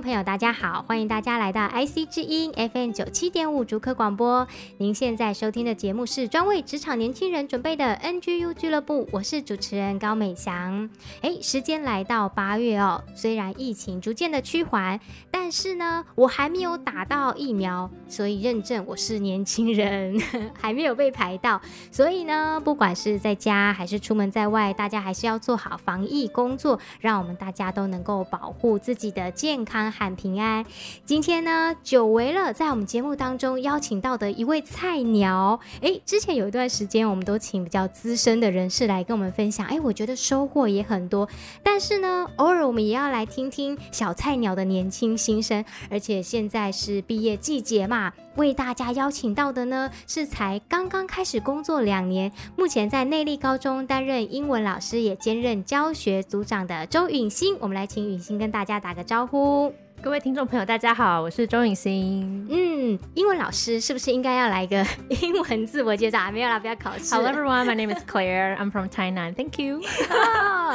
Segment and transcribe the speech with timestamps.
[0.00, 4.46] 朋友，大家好，欢迎大家来到 IC 之音 FM 九七点五竹科广播。
[4.76, 10.90] 您现在收听的节目是专为职场年轻人准备的 NGU 俱乐部，我是主持人高美祥。
[11.22, 20.20] 哎，时间来到八月哦，虽然疫情逐渐的趋缓，但是呢，我还没有打到疫苗，所以认证我是年轻人，
[20.60, 21.58] 还没有被排到。
[21.90, 29.85] 所以呢，不管是在家还是出门在外，大家还是要做好防疫工作，让我们大家都能够保护自己的健康。
[29.90, 30.64] 喊平安。
[31.04, 35.58] 今天呢，久违了，在我们节目当中邀请到的一位菜鸟。
[35.80, 39.66] 哎，之前有一段时间，我们都请比较资深的人士来跟我们分享。
[39.66, 41.28] 哎，我觉得收获也很多。
[41.62, 45.64] 但是呢，偶尔我们也要来听听小菜鸟的年轻心声。
[45.90, 57.56] 而且现在是毕业季节嘛，为大家邀请到的呢，是才刚刚开始工作两年，目前在内坜高中担任英文老师，也兼任教学组长的周允欣。
[57.60, 59.72] 我们来请允欣跟大家打个招呼。
[60.02, 62.46] 各位听众朋友，大家好，我是周颖欣。
[62.48, 66.30] 嗯，英文老师是不是应该要来一个英文自我介绍？
[66.30, 67.12] 没有啦，不要考试。
[67.12, 68.56] Hello everyone, my name is Claire.
[68.56, 69.34] I'm from Tainan.
[69.34, 69.80] Thank you.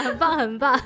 [0.01, 0.79] 很棒，很棒，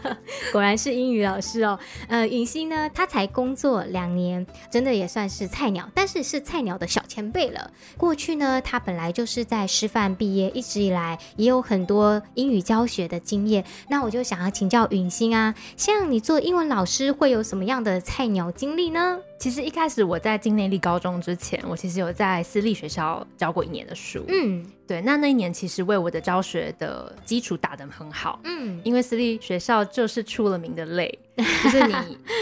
[0.51, 1.79] 果然是英语老师哦。
[2.07, 7.71] 呃，允欣呢，他才工作两年，真的也算是菜鸟，但是是菜鸟的小前辈了。
[7.97, 13.63] 过去呢，他本来就是在师范毕业，一直以来也有很多英语教学的经验。
[13.89, 19.21] 那我就想要请教允欣啊，像你做英文老师会有什么样的菜菜鸟经历呢？
[19.37, 24.23] 其实一开始我在进内坜高中之前，我其实有在私立学校教过一年的书。
[24.29, 28.39] 嗯，对，那那一年其实为我的教学的基础打得很好。
[28.45, 31.19] 嗯，因为私立学校就是出了名的累，
[31.63, 31.93] 就是你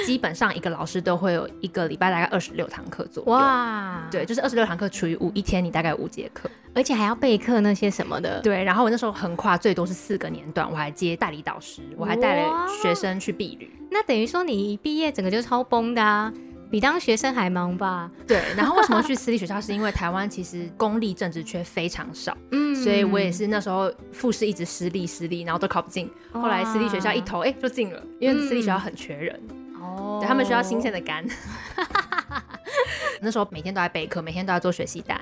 [0.06, 3.32] 基本上一个老师都会有一个礼拜大概二十六堂课左右。
[3.32, 8.40] 哇，对，就是二十六堂课除以五，一天你大概五节课，而且还要备课那些什么的。
[8.42, 13.70] 对，然后我那时候横跨最多是四个年段，我还接代理导师，我还带了学生去避旅。
[13.90, 16.32] 那等于说你一毕业整个就超崩的啊。
[16.74, 18.10] 比当学生还忙吧？
[18.28, 19.62] 对，然后为什么去私立学校？
[19.62, 26.10] 是因为台湾其实公立正职缺非常少，嗯，所以我也是那时候复试一直失利失利，然后都考不进。
[26.32, 29.40] 后来私立学校一投，哎、欸，就进了，因为私立学校很缺人，
[29.80, 31.24] 哦、嗯，对他们需要新鲜的肝。
[33.22, 35.22] 那时候每天都在备课，每天都在做学习单。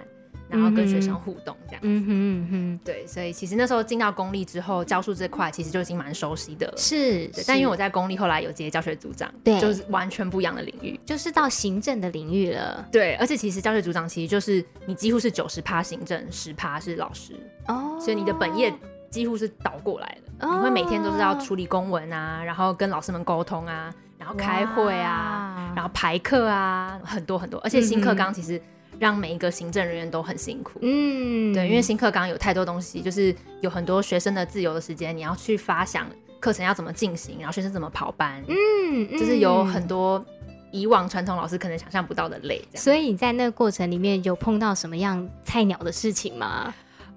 [0.51, 6.73] 然后跟学生互动这样，嗯哼嗯哼，对，所以其实那时候进到公立之后，教书这块其实就已经蛮熟悉的了。
[6.75, 12.85] 是，但因为我在公立后来有接教学组长，对，就是完全不一样的领域，就是到行政的领域了。
[12.91, 17.33] 对，而且其实教学组长其实就是你几乎是九十趴行政，十趴是老师
[17.67, 18.73] 哦，所以你的本业
[19.09, 28.61] 几乎是倒过来的，哦、你会每天都是要处理公文啊，然后跟老师们沟通啊，然后开会啊，哇然后排课啊，很多很多，而且新课纲其实。
[29.01, 36.07] 让每一个行政人员都很辛苦，嗯，对，因为新课纲有太多东西，就是有很多学生的自由的时间，你要去发想
[36.39, 40.23] 课程要怎么进行，然后学生怎么跑班，嗯，嗯，就是有很多
[40.69, 42.63] 以往传统老师可能想象不到的累。
[42.75, 46.71] 所以你在那个过程里面有碰到什么样菜鸟的事情吗？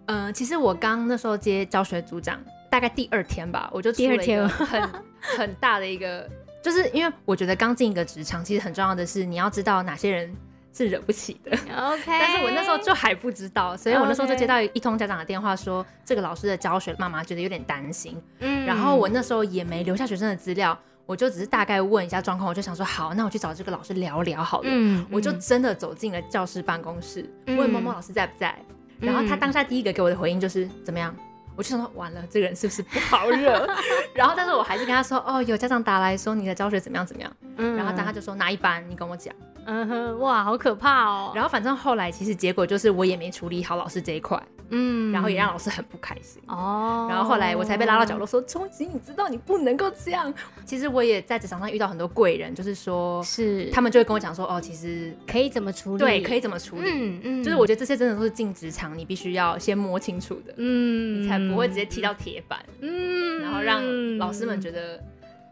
[0.06, 4.90] 嗯、呃，其实我刚那时候接教学组长，大概第二天吧，我就出了一个很
[5.36, 6.26] 很大的一个，
[6.62, 10.34] 就是因为我觉得刚进一个职场，其实很重要的是你要知道哪些人。
[10.76, 12.02] 是惹不起的， OK。
[12.06, 18.20] 但是我那时候就还不知道，所以我那时候就接到一通家长的电话说，说这个老师的教学，妈妈觉得有点担心。
[18.40, 20.76] 嗯，然后我那时候也没留下学生的资料，
[21.06, 24.68] 我就只是大概问一下状况，我就想说，好，那我去找这个老师聊聊好了。
[24.68, 28.54] 嗯，我就真的走进了教室办公室，嗯、问某某老师在不在。
[29.00, 31.14] 然后他当下第一个给我的回应就是怎么样？
[31.56, 33.64] 我就想说，完了，这个人是不是不好惹？
[34.12, 37.30] 然后，但是我还是跟他说，哦，有家长打来说你的教学怎么样怎么样。
[37.58, 38.84] 嗯，然后当他就说哪一班？
[38.90, 39.32] 你跟我讲。
[39.66, 41.32] 嗯哼，哇，好可怕哦！
[41.34, 44.40] 然后反正后来其实结果就是我也没处理好老师这一块，
[44.70, 47.06] 嗯，然后也让老师很不开心哦。
[47.08, 50.32] 然后后来我才被拉到角落说：“周琦，你知道你不能够这样。”
[50.64, 55.98] 其实我也在职场上遇到很多贵人，就是说，是他们就会跟我讲说：“哦，其实可以怎么处理？
[55.98, 56.90] 对，可以怎么处理？
[56.90, 63.82] 嗯嗯，就是我觉得这些真的都是进职场你必须要先摸清楚的，嗯，你才不会直接踢到铁板，嗯，然后让
[64.18, 65.02] 老师们觉得。”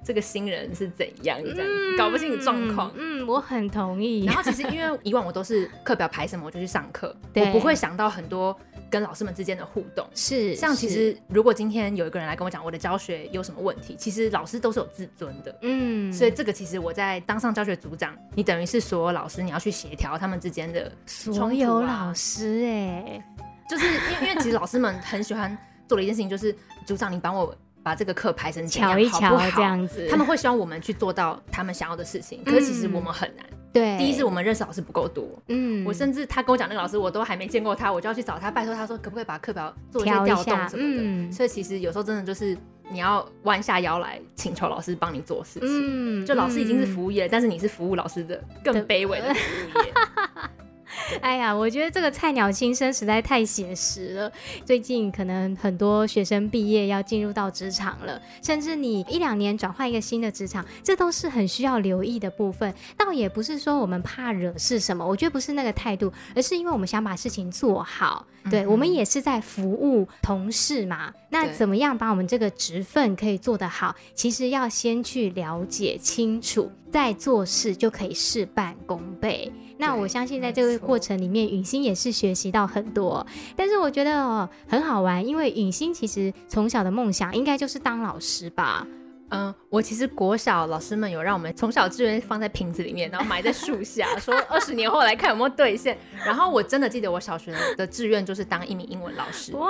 [0.05, 2.93] 这个新人是怎样，这样、嗯、搞不清楚状况。
[2.97, 4.25] 嗯，我很同意。
[4.25, 8.59] 然后其实因为以往我都是课表排什么我就去上课，我不会想到很多
[8.91, 10.05] 跟老师们之间的互动。
[10.15, 15.57] 是，像其实如果今天有一个人来跟我讲我的教学有什么问题，其实老师都是有自尊的。
[15.63, 23.25] 嗯，所以这个其实我在当上教学组长，你等于是所有老师你要去协调他们之间的、啊、所有老师哎、欸，
[23.69, 25.57] 就是因为因为其实老师们很喜欢
[25.87, 26.53] 做的一件事情就是
[26.85, 27.55] 组长你帮我。
[27.83, 33.45] 把这个课排成乔一乔这样子，他们会希望我们去做到他们想要的事情，可是其实我们很难。
[33.73, 41.03] 对，第一是我们认识老师不够多，嗯，我甚至他跟我讲那个老师，我都还没见过他，我就要去找他拜托他说可不可以把课表做一些调动什么的。
[41.03, 42.55] 嗯，所以其实有时候真的就是
[42.91, 46.23] 你要弯下腰来请求老师帮你做事情。
[46.23, 49.41] 嗯，就老师已经是服务业，但是你是服务老师的更卑微的服
[49.75, 49.93] 务业。
[51.21, 54.33] 哎呀，我觉得这个菜鸟新生实在太写实了。
[54.65, 62.73] 最近可能很多学生毕业要进入到职场了，甚至你一两年转换一个新的职场，这都是很需要留意的部分。
[62.97, 68.27] 倒也不是说我们怕惹事什么，我觉得不是那个态度，而是因为我们想把事情做好。
[68.51, 71.13] 对，我们也是在服务同事嘛。
[71.31, 73.95] 那怎么样把我们这个职分可以做得好？
[74.15, 79.51] 其实要先去了解清楚，再做事就可以事半功倍。
[79.83, 83.27] 那我相信在这个过程里面，允欣也是学习到很多。
[83.57, 88.87] 但是我觉得哦，很好玩，因为允欣其实从小的梦想应该就是当老师吧。
[89.31, 95.99] 嗯，我其实国小老师们有让我们从小志愿放在瓶子里面，然后埋在树下， 说二十年后来看有没有兑现。
[96.25, 99.53] 然后我真的记得我小学的志愿就是当一名英文老师。
[99.57, 99.69] 哇！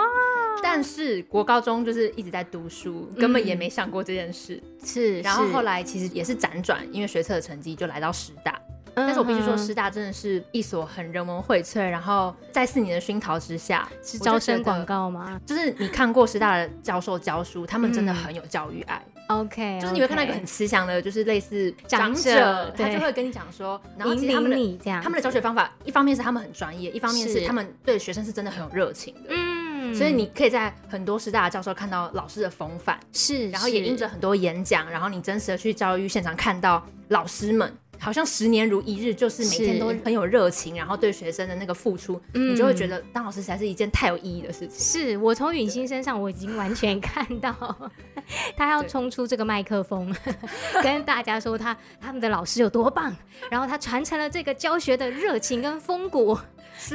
[0.63, 4.61] 但是国高中就是一直在读书，根本也没想过这件事。
[4.81, 5.21] 嗯、是。
[5.21, 8.61] 然后后来其实也是辗转，因为学测的成绩就来到师大。
[8.95, 15.41] 但是我必须说，师大真的是一所很人文荟萃，然后在四年的熏陶之下，是招生广告吗？
[15.47, 19.03] 就是你看过师大的教授教书，他们真的很有教育爱。
[19.29, 29.31] OK，就是你会看到一个很慈祥的，就是类似长者，他就会跟你讲说，然后其实他们的他们的教学方法，一方面是他们很专业，一方面是他们对学生是真的很有热情的。
[29.31, 37.73] 嗯，所以你可以在很多师大的教授看到老师的风范，是，然后也因着很多演讲，然后你真实的去教育现场看到老师们。
[38.03, 44.79] 好像十年如一日，就是每天都很有热情，然后对学生的那个付出，嗯、你就会觉得当老师才是一件太有意义的事情。
[44.79, 47.55] 是我从允欣身上，我已经完全看到
[48.57, 50.13] 他要冲出这个麦克风，
[50.83, 53.15] 跟大家说他他们的老师有多棒，
[53.49, 56.37] 然后他传承了这个教学的热情跟风骨。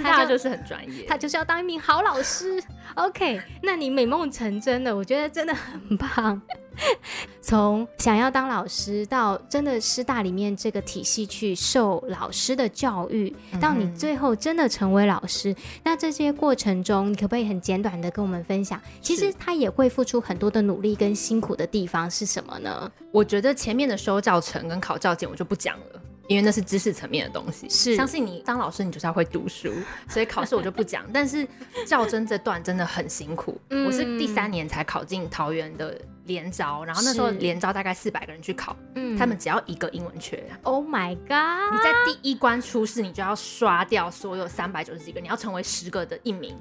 [0.04, 2.62] 他就是很专业，他就是要当一名好老师。
[2.96, 6.42] OK，那你美梦成真了，我觉得真的很棒。
[7.42, 18.82] 从想要当老师到真的师大里面这个体系去受老师的教育，到你最后真的成为老师，那这些过程中，你可不可以很简短的跟我们分享？
[19.02, 22.92] 其实他也会付出很多的努力跟辛苦的地方是什么呢？
[23.12, 26.02] 我觉得前面的收教程跟考教检我就不讲了。
[26.28, 29.72] 因为那是知识层面的东西，是相信你当老师，你就是要会读书，
[30.10, 31.06] 所以考试我就不讲。
[31.14, 31.48] 但是
[31.86, 35.98] 教真这段真的很辛苦，嗯、我是第三年才考进桃园的
[36.28, 40.44] 联招，然后那时候连招大概四百个人去考，嗯，他们只要一个英文缺。
[40.62, 41.74] Oh my god！
[41.74, 46.56] 你在第一关初试，你就要刷掉所有三百九十几个，你要成为十个的一名。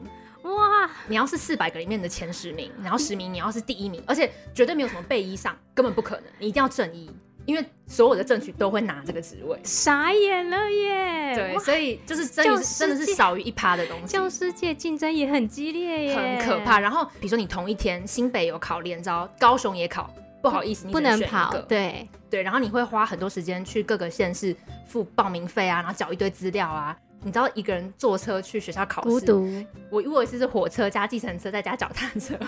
[0.44, 0.88] 哇！
[1.08, 7.10] 你要是四百个里面的前十名，然后十名你要是第一名，而且绝对没有什么备一上，根本不可能，你一定要正一。
[7.46, 11.34] 因为所有的政局都会拿这个职位，傻眼了耶！
[11.34, 14.08] 对，所以就是真的是真的是少于一趴的东西。
[14.08, 16.80] 教师界竞争也很激烈耶，很可怕。
[16.80, 20.12] 然后比如说你同一天新北有考联招，高雄也考，
[20.42, 21.56] 不好意思，你不能跑。
[21.68, 24.54] 对对，然后你会花很多时间去各个县市
[24.86, 26.96] 付报名费啊，然后缴一堆资料啊。
[27.26, 29.66] 你知道一个人坐车去学校考试，孤独。
[29.90, 32.36] 我如果是是火车加计程车再加脚踏车，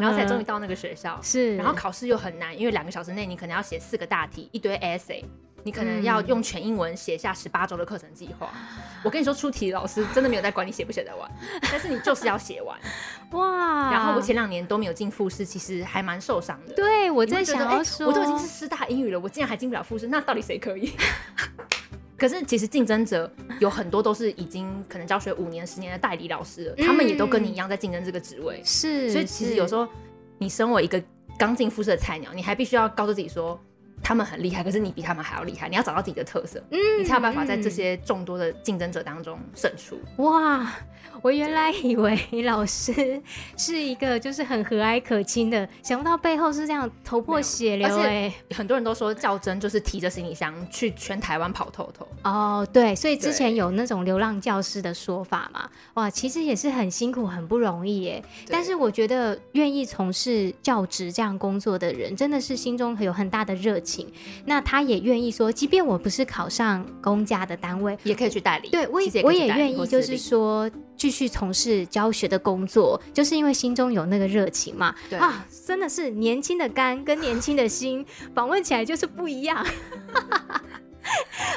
[0.00, 1.16] 然后才终于到那个学校。
[1.22, 5.22] 是，然后考试又很难，因为两个小时内你可能要写四个大题，一堆 essay，
[5.62, 8.50] 你可能要用全英文写下十八周的课程计划。
[9.04, 11.30] 我跟你说，出题老师真的没有在管你写不写得完，
[11.70, 12.76] 但是你就是要写完。
[13.30, 13.92] 哇！
[13.92, 16.74] 然后我前两年都没有进复试，其实还蛮受伤的。
[16.74, 20.92] 对，我在想要说，我都已经是师大英语了，我竟然还进不了复试，那到底谁可以？
[22.18, 28.60] 可是其实竞争者有很多都是已经可能教学五年、十年的代理老师了，嗯、他们也都跟你一样在竞争这个职位。
[28.64, 29.86] 是，所以其实有时候
[30.38, 31.00] 你身为一个
[31.38, 33.58] 刚进复试的菜鸟，你还必须要告诉自己说，
[34.02, 39.98] 他们很厉害，可是你比他们还要厉害，你要找到自己的特色，嗯，你才有办法在这些众多的竞争者当中胜出。
[40.22, 40.72] 哇，
[41.20, 43.20] 我原来以为老师
[43.56, 48.32] 是一个就是很和蔼可亲的，想不到背后是这样头破血流哎！
[48.54, 52.06] 很多人都说较真就是提着行李箱去全台湾跑透透。
[52.22, 58.24] 哦，对，所以之前有那种流浪教师的说法嘛，哇，其实也是很辛苦、很不容易耶。
[58.48, 63.87] 但是我觉得愿意从事教职这样工作的人，真的是心中有很大的热情。
[64.44, 68.68] 那他也愿意说，即便我不是考上公家的单位，也可以去代理。
[68.70, 74.94] 对，我也我也愿意，就是说继续从事教学的工作，就是因为心中有那个热情嘛。
[75.08, 78.04] 对啊，真的是年轻的肝跟年轻的心，
[78.34, 79.64] 访问起来就是不一样。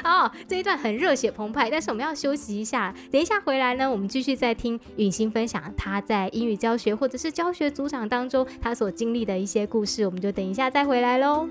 [0.01, 2.93] 好， 这一段很热血澎湃，但是我们要休息一下。
[3.11, 10.05] 等一下回来呢，我们继续再听允心分享他在英语教学或者是教学组长当中他所经历的一些故事。
[10.05, 11.49] 我们就等一下再回来喽。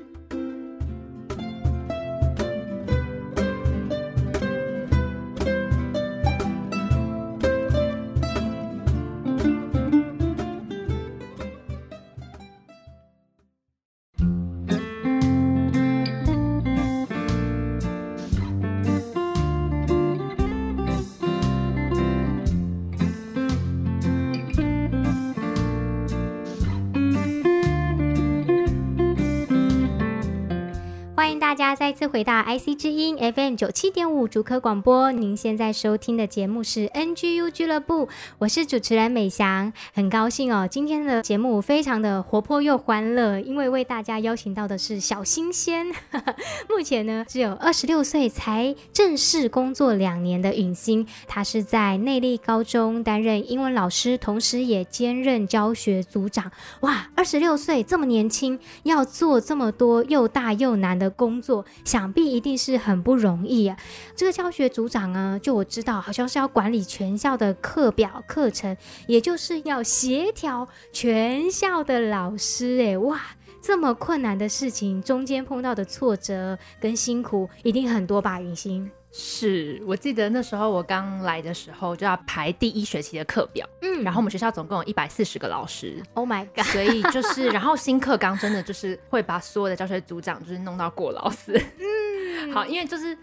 [31.91, 45.85] 再次回到 IC 之音 FM 九七点五竹科广播，您现在收听的节目是 NGU 俱乐部，我是主持人美翔，很高兴哦，今天的节目非常的活泼又欢乐，因为为大家邀请到的是小新鲜，
[46.71, 56.53] 目前呢只有二十六岁，才正式工作两年的允心，她是在内坜高中担任英文老师，同时也兼任教学组长。
[56.83, 61.67] 哇，二十六岁这么年轻，要做这么多又大又难的工作。
[61.91, 63.77] 想必一定是很不容易啊！
[64.15, 68.77] 这个教学组长呢，就我知道，好像是要管理全校的课表课程，
[69.09, 72.81] 也就是要协调全校的老师。
[72.81, 73.21] 哎，哇，
[73.61, 78.41] 这么困难的事情，中间碰到的挫折跟辛苦一定很多吧？
[78.41, 86.64] 云心，是我记得那时候我刚来的时候就要排第一学期的课表，嗯，然后我们学校总共有一百四十个老师， Oh my god！
[86.67, 93.17] 所以就是，然后新课纲真的就是会把所有的教学组长就是弄到过劳死，嗯， 好，因为就是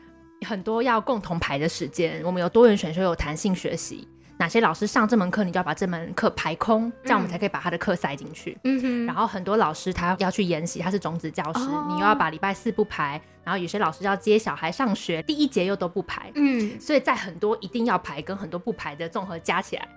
[0.46, 4.08] 很多要共同排的时间，我们有多元选修，有弹性学习。
[4.39, 8.56] 哪些老师上这门课，你就要把这门课排空，这样我们才可以把他的课塞进去。
[8.63, 9.06] 嗯哼。
[9.08, 13.20] 然后很多老师他要去研习，他是种子教师，哦、你又要把礼拜四不排。
[13.44, 16.32] 然后有些老师要接小孩上学，第一节又都不排。
[16.36, 16.79] 嗯。
[16.79, 19.88] 所以在很多一定要排跟很多不排的综合加起来，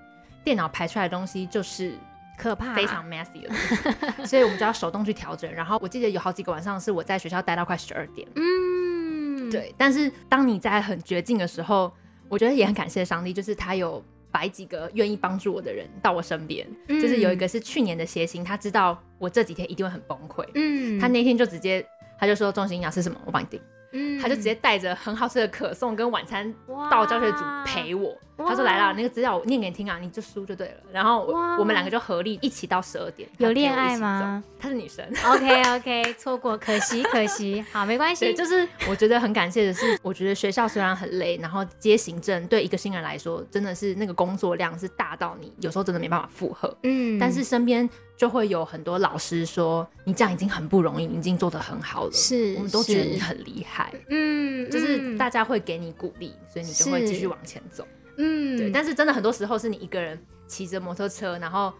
[0.42, 1.94] 电脑排出来的东西就是
[2.38, 3.54] 可怕，非常 messy 的。
[4.24, 5.52] 所以我们就要手动去调整。
[5.52, 8.26] 然后我记得有好几个晚上是我在学校待到快十二点。
[8.36, 9.50] 嗯。
[9.50, 9.74] 对。
[9.76, 11.92] 但是当你在很绝境的时候，
[12.28, 14.02] 我觉得也很感谢上帝，就是他有。
[14.30, 21.84] 摆几个愿意帮助我的人到我身边，嗯、就是有一个是去年的谐星，他知道我这几天一定会很崩溃，嗯，他那天就直接
[22.18, 23.18] 他就说：“中心，你要吃什么？
[23.24, 23.60] 我帮你订。”
[23.92, 26.54] 嗯，他就直接带着很好吃的可颂跟晚餐
[26.88, 28.16] 到教学组陪我。
[28.48, 31.26] 他说：“来啦，那个资料我念给你听啊，你就输就对了。”然后
[31.58, 33.28] 我们两个就合力一起到十二点。
[33.38, 34.42] 有恋爱吗？
[34.58, 35.04] 她是女生。
[35.26, 37.64] OK OK，错过，可惜可惜。
[37.72, 38.32] 好，没关系。
[38.36, 46.74] 就是我觉得很感谢的是，我觉得学校虽然很累，然后接行政对一个新人来说，真的是那个工作量是大到你有时候真的没办法负荷。
[46.82, 47.18] 嗯。
[47.18, 53.92] 但是身边就会有很多老师说：“你这样已经很不容易，你已经做得很好了。”是，我们都觉得你很厉害。
[54.08, 57.86] 嗯，就是大家会给你鼓励，所以你就会继续往前走。
[58.20, 61.72] 嗯，对，但是真的很多时候是你一个人骑着摩托车，然后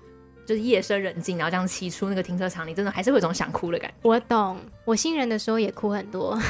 [0.46, 3.96] 就是夜深人静，然后这样骑出那个停车场，你真的还是会有一种想哭的感觉。
[4.02, 6.38] 我懂，我新人的时候也哭很多。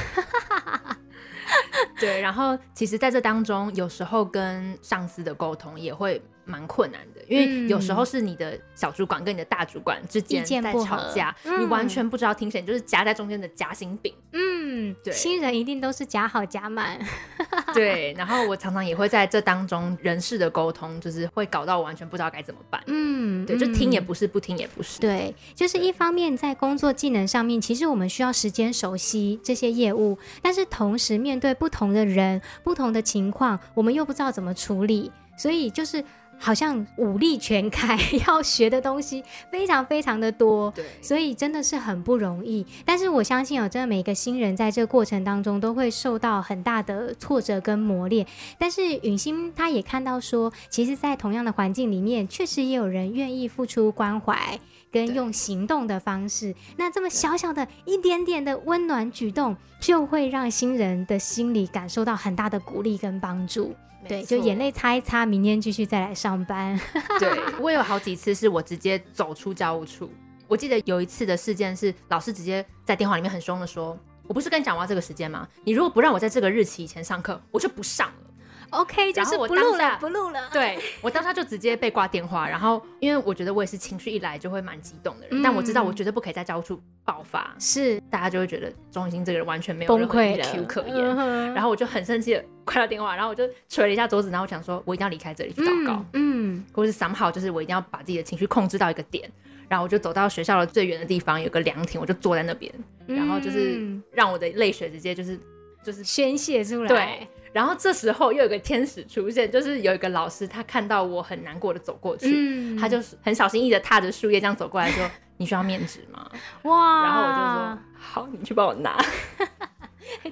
[1.99, 14.13] 对，然后其实在这当中，有时候跟上司的沟通也会蛮困难的，因为有时候是你的小主管跟你的大主管之间在吵架，你完全不知道听谁，就是夹在中间的夹心饼。
[14.33, 16.99] 嗯，对，新人一定都是夹好夹满。
[17.73, 22.83] 对，然后我常常也会在这当中人事的沟通，就是会搞到我完全不知道该怎么办。
[22.87, 25.01] 嗯，对，就听也不是，不听也不是。
[25.01, 36.05] 对，就是一方面在工作技能上面，其实我们需要时间熟悉这些业务，但是同时面对不同的人、不同的情况，我们又不知道怎么处理，所以就是。
[36.43, 42.67] 好像武力全开， 要学的东西非常非常的多，对，所以真的是很不容易。
[42.85, 48.27] 但是我相信哦，真的每一个新人在这个过程当中都会受到很大的挫折跟磨练。
[48.59, 54.59] 但是允星他也看到说，其实，在同样的环境里面，确实也有人愿意付出关怀
[54.91, 56.55] 跟用行动的方式。
[56.79, 63.75] 那这么小小的一点点的温暖举动，就会让新人的心里感受到很大的鼓励跟帮助。
[64.09, 66.79] 对，就眼泪擦一擦，明天继续再来上班。
[67.21, 67.31] 对，
[67.61, 70.11] 我有好几次是我直接走出教务处。
[70.49, 75.47] 我记得有一次的事件是，老师直接在电话里面很凶的说：“我不是跟你讲我要这个时间吗？
[75.65, 78.30] 你如果不让我在这个日期以前上课，我就不上了。”
[78.71, 80.49] OK，就是不录了，不录了。
[80.53, 88.01] 对，我当下就直接被挂电话，然后因为我觉得我也是情绪一来就会蛮激动的人，嗯、但我知道我绝对不可以在教务处爆发，是。
[88.11, 96.65] 大家就会觉得钟允心这个人完全没有任何 EQ 可言，嗯、然后我就很生气的挂掉电话，然后我就捶了一下桌子，然后我想说我一定要离开这里去祷告，嗯，嗯。
[96.73, 99.31] 或是 somehow 就是我一定要把自己的情绪控制到一个点，
[99.69, 102.73] 然后我就走到学校的最远的地方有个凉亭，我就坐在那边，
[103.07, 103.81] 然后就是
[104.13, 105.39] 让我的泪水直接就是
[105.83, 107.29] 就是宣泄出来，对。
[107.53, 116.31] 然后这时候又有个天使出现，就是有一个老师，他看到我很难过的走过去，嗯、他就是很小心翼翼的踏着树叶这样走过来说：“你需要面纸吗？”
[116.65, 117.03] 哇！
[117.03, 118.97] 然后我就说：“好，你去帮我拿。”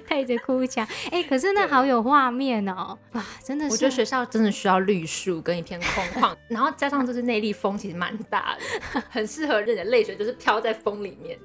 [0.09, 2.97] 带着哭腔，哎、欸，可是那好有画面哦！
[3.13, 8.57] 哇，真的是，我觉得学校真的需要绿树跟一片空旷， 然后加上就是内力风其实蛮大
[8.93, 11.39] 的，很适合让你的泪水就是飘在风里面。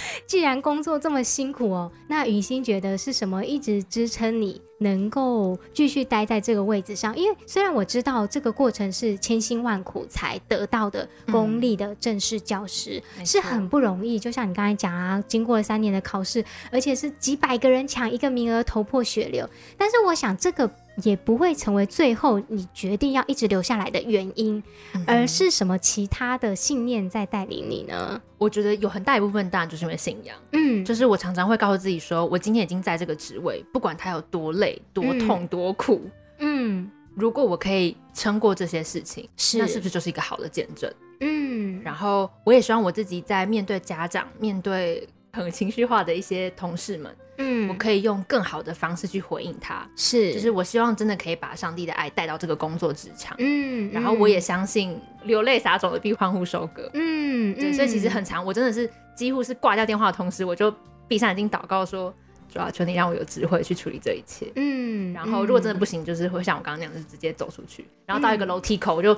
[0.26, 7.16] 既然工作这么辛苦哦，那雨欣觉得是什么一直支撑你能够继续待在这个位置上？
[7.16, 14.18] 因为虽然我知道这个过程是千辛万苦才得到的公立的正式教师，嗯、是很不容易。
[14.18, 19.48] 就像你刚才讲啊，经过了三年的考试，而且是几百个人抢一个名额，头破血流。
[19.76, 20.70] 但是我想这个。
[21.02, 24.62] 也不会成为最后你决定要一直留下来的原因，
[24.94, 28.20] 嗯、而是什么其他的信念在带领你呢？
[28.38, 36.02] 我觉得有很大一部分当然就是因为信仰，嗯，就是我常常会告诉自己说，我今天已经在这个职位，不管它有多累、多痛、多苦，
[36.38, 39.58] 嗯，如果我可以撑过这些事情，是。
[39.58, 40.92] 那是不是就是一个好的见证？
[41.20, 47.14] 嗯，然后我也希望我自己在面对家长、面对很情绪化的一些同事们。
[47.38, 60.72] 嗯，我可以用更好的方式去回应他，是，就是我希望真的可以把上帝的爱带到这个工作职场，嗯，然后我也相信流泪撒种的必欢呼收割，嗯，对，所以其实很长，我真的是几乎是挂掉电话的同时，我就
[61.08, 62.14] 闭上眼睛祷告说，
[62.52, 69.16] 主要求你让我有智慧去处理这一切，嗯，然后如果真的不行，就是会像我刚刚那样，就直接走出去，然后到一个楼梯口，我就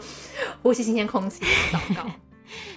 [0.63, 2.09] 呼吸新鲜空气，祷告。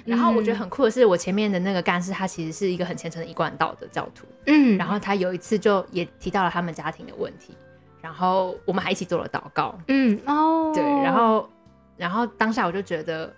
[0.05, 4.25] 然后我觉得很酷的是，我前面的那个干事，他其实是一个很虔诚的一贯道的教徒。
[4.45, 7.53] 嗯，然后他有一次就也提到了他们家庭的问题，
[8.01, 9.77] 然后我们还一起做了祷告。
[9.87, 11.49] 嗯哦，对，然后
[11.97, 13.33] 然后当下我就觉得，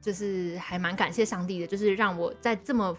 [0.00, 2.96] 就是还蛮感谢上帝的，就是让我在这么。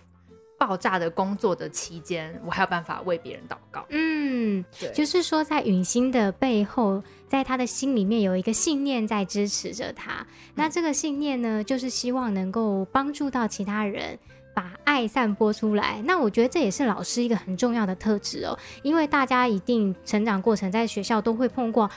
[0.61, 3.83] 爆炸的工作的期间，我还有办法为别人祷告。
[3.89, 10.15] 嗯，对，就是说，在陨星的背后，在他的心里面有一个信念在支持着他。
[10.19, 14.19] 嗯、那这个信念呢，就是希望能够帮助到其他人，
[14.53, 16.01] 把爱散播出来。
[16.03, 21.89] 那我觉得这也是老师一个很重要的特质哦，因为大家一定成长过程在学校都会碰过。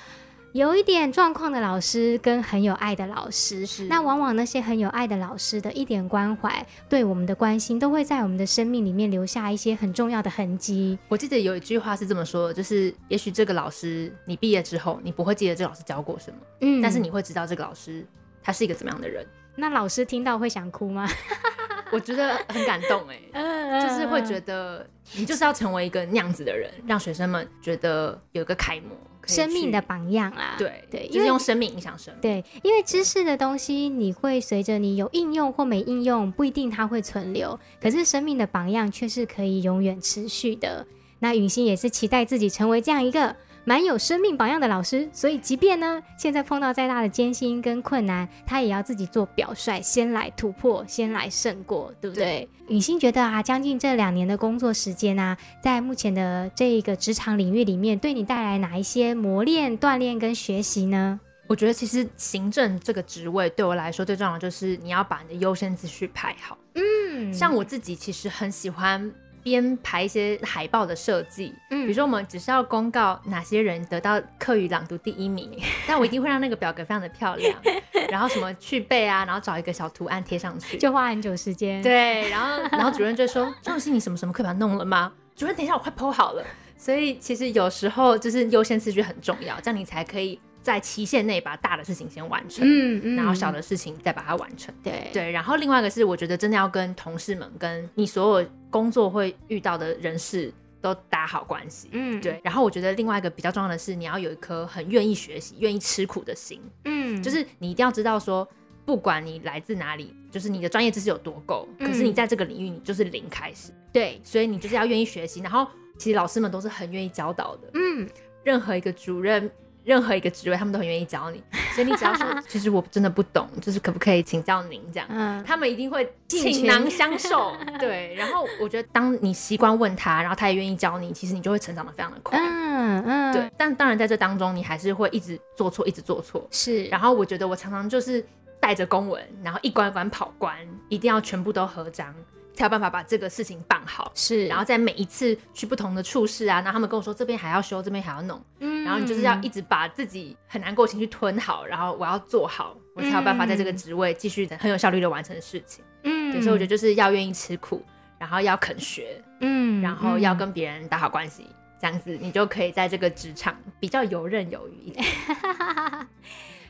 [0.54, 10.96] 有一点状况的老师跟很有爱的老师，是那往往那些很有爱的老师的一点关怀，对我们的关心，都会在我们的生命里面留下一些很重要的痕迹。
[11.08, 18.06] 我记得有一句话是这么说的，就是也许这个老师你毕业之后，你不会记得这个老师教过什么，嗯，但是你会知道这个老师
[18.40, 19.26] 他是一个怎么样的人。
[19.56, 21.08] 那老师听到会想哭吗？
[21.92, 28.96] 我觉得很感动哎、欸， 就是会觉得你就是要成为一个那样子的人，让学生们觉得有一个楷模。
[29.26, 32.20] 生命的榜样啦，对对，就是用生命影响生命。
[32.20, 37.58] 对，因为知识的东西，你会随着你有应用或没应用，不一定它会存留。
[37.80, 40.86] 可是生命的榜样却是可以永远持续的。
[41.20, 43.34] 那允心也是期待自己成为这样一个。
[43.66, 52.46] 蛮有生命榜样的老师，所以即便呢，现在碰到再大的艰辛跟困难，他也要自己做表率，先来突破，先来胜过，对不对？
[52.68, 61.18] 雨欣觉得啊，将近这两年的工作时间啊，在目前的这个职场领域里面，对你带来哪一些磨练、锻炼跟学习呢？
[61.46, 66.56] 我觉得其实行政这个职位对我来说最重要的就是你要把你的优先次序排好。
[66.74, 69.12] 嗯，像我自己其实很喜欢。
[69.44, 77.54] 编排一些海报的设计，嗯，比如说我们只是要公告哪些人得到课语朗读第一名， 但我一定会让那个表格非常的漂亮，
[78.10, 81.82] 然后什么去背啊，然后找一个小图案贴上去，就花很久时间。
[81.82, 86.42] 对，然后然后主任就说：“钟允心，你什么什么课本弄了吗？”主任，等一下我快 po 好了。
[86.76, 94.74] 所以其实有时候就是优先次序很重要，这样你才可以在期限内把大的事情先完成，嗯嗯，然后小的事情再把它完成。
[94.82, 100.50] 对对，然后另外一个是，我觉得真的要跟同事们、跟你所有工作会遇到的人事
[100.80, 101.90] 都打好关系。
[101.92, 102.40] 嗯，对。
[102.42, 106.58] 然后我觉得另外一个比较重要的是，你要有一颗很愿意学习、愿意吃苦的心。
[106.86, 108.48] 嗯，就是你一定要知道说，
[108.86, 113.70] 不管你来自哪里，就是你的专业知识有多够，可是你在这个领域你就是零开始。
[113.92, 115.40] 对，所以你就是要愿意学习。
[115.40, 117.70] 然后其实老师们都是很愿意教导的。
[117.74, 118.08] 嗯，
[118.42, 119.50] 任何一个主任。
[119.84, 121.42] 任何一个职位，他们都很愿意教你，
[121.74, 127.52] 所以你只要说， 其实我真的不懂，就是可不可以请教您这样，嗯，他们一定会倾囊相授。
[127.78, 132.38] 对，然后我觉得当你习惯问他，然后他也愿意教你，其实你就会成长的非常的快。
[132.38, 133.50] 嗯嗯，对。
[133.56, 136.46] 但当然在这当中，你还是会一直做错，一直做错。
[136.50, 136.84] 是。
[136.86, 138.24] 然后我觉得我常常就是
[138.58, 140.56] 带着公文，然后一关一关跑关，
[140.88, 142.14] 一定要全部都合章。
[142.54, 157.84] 才有办法把这个事情办好，是，然后在每一次去不同的处室啊，然后他们跟我说这边还要修，这边还要弄，嗯，然后你就是要一直把自己很难过的情绪吞好，然后我要做好，我才有办法在这个职位继续很有效率的完成事情，嗯，所以我觉得就是要愿意吃苦，
[158.18, 161.46] 然后要肯学，嗯，然后要跟别人打好关系，
[161.80, 165.04] 这样子你就可以在这个职场比较游刃有余一点。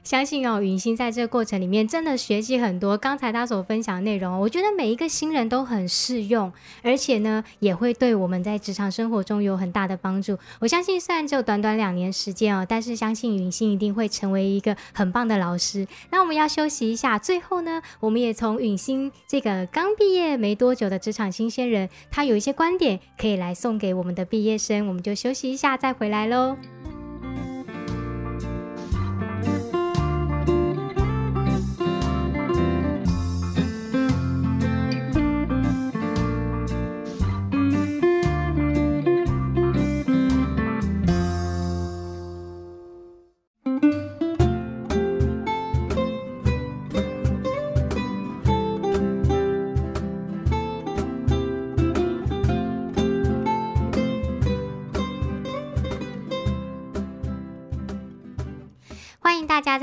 [0.04, 2.96] 相信哦，允星在这个过程里面真的学习很多。
[2.96, 10.38] 刚才他所分享的内容，我觉得每一个新人都很适用，而且呢，也会对我们在职场生活中有很大的帮助。
[10.60, 15.86] 我相信，虽然只有短短两年时间哦，但是相信允星一定会成为一个很棒的老师。
[16.10, 24.86] 那我们要休息一下，最后呢，我们也从允星这个刚毕业没多久的职场新鲜人，他有一些观点可以来送给我们的毕业生。
[24.86, 26.56] 我们就休息一下，再回来喽。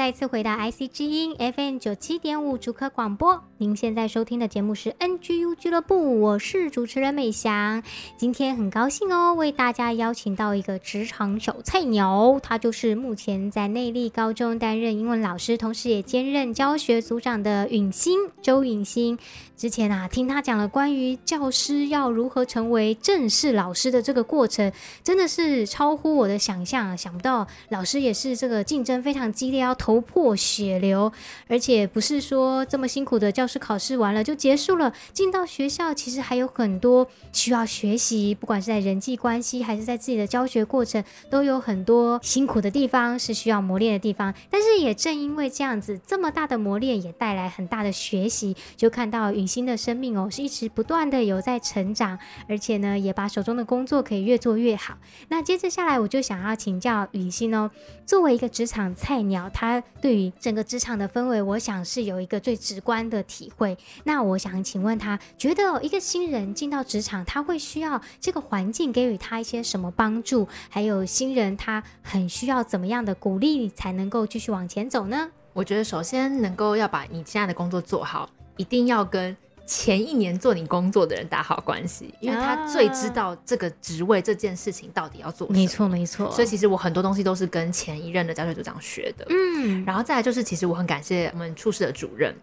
[0.01, 7.83] 再次回到 IC 之音 FM 九七点五竹科广播，您现在收听的节目是 NGU 俱乐部，我是主持人美翔。
[8.17, 19.19] 今天很高兴哦，为大家邀请到一个职场小菜鸟，他就是目前在内力高中担任英文老师，同时也兼任教学组长的允欣周允欣。
[19.55, 29.61] 之前啊，听他讲了关于教师要如何成为正式老师的这个过程，真的是超乎我的想象啊，想不到老师也是这个竞争非常激烈。
[29.61, 31.11] 要投头破血流，
[31.49, 34.93] 而且不是说这么辛苦的教师考试完了就结束了。
[35.11, 44.33] 进到学校，其实还有很多需要学习，不管是在人际关系，还是在自己的教学过程，都有很多辛苦的地方，是需要磨练的地方。
[44.49, 54.97] 但是也正因为这样子，这么大的磨练也带来很大的学习，就看到允欣的生命哦，是一直不断的有在成长，而且呢，也把手中的工作可以越做越好。
[55.27, 57.69] 那接着下来，我就想要请教允欣哦，
[58.05, 59.41] 作为一个职场菜鸟。
[59.53, 63.77] 他对于整个职场的氛围，我想是有一个最直观的体会。
[64.03, 70.47] 那我想请问他，觉得一个新人进到职场，他会需要这个环境给予他一些什么帮助？
[70.69, 75.29] 还有新人他很需要怎么样的鼓励，才能够继续往前走呢？
[75.53, 79.35] 我觉得首先能够要把你现在的工作做好，一定要跟。
[79.73, 85.57] 前一年做你工作的人打好关系，因为他最知道这个职位这件事情到底要做什么。
[85.57, 86.29] 没错，没错。
[86.29, 89.25] 所以其实我很多东西都是跟前一任的教学组长学的。
[89.29, 92.35] 嗯，然后再来就是，其实我很感谢我们处室的主任。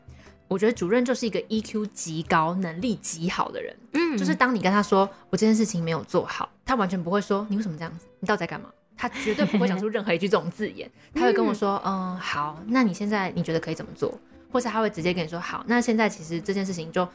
[0.49, 3.77] 我觉得主任就是一个 EQ 极高、能力极好的人。
[3.93, 8.71] 嗯，就是当你跟他说我这件事情没有做好，他完全不会说你为什么这样子，你到底在干嘛？
[8.97, 10.91] 他绝对不会讲出任何一句这种字眼。
[11.14, 14.19] 他会跟我说，嗯，嗯，好，那你现在你觉得可以怎么做？
[14.50, 17.06] 或是他会直接跟你说，好，那现在其实这件事情就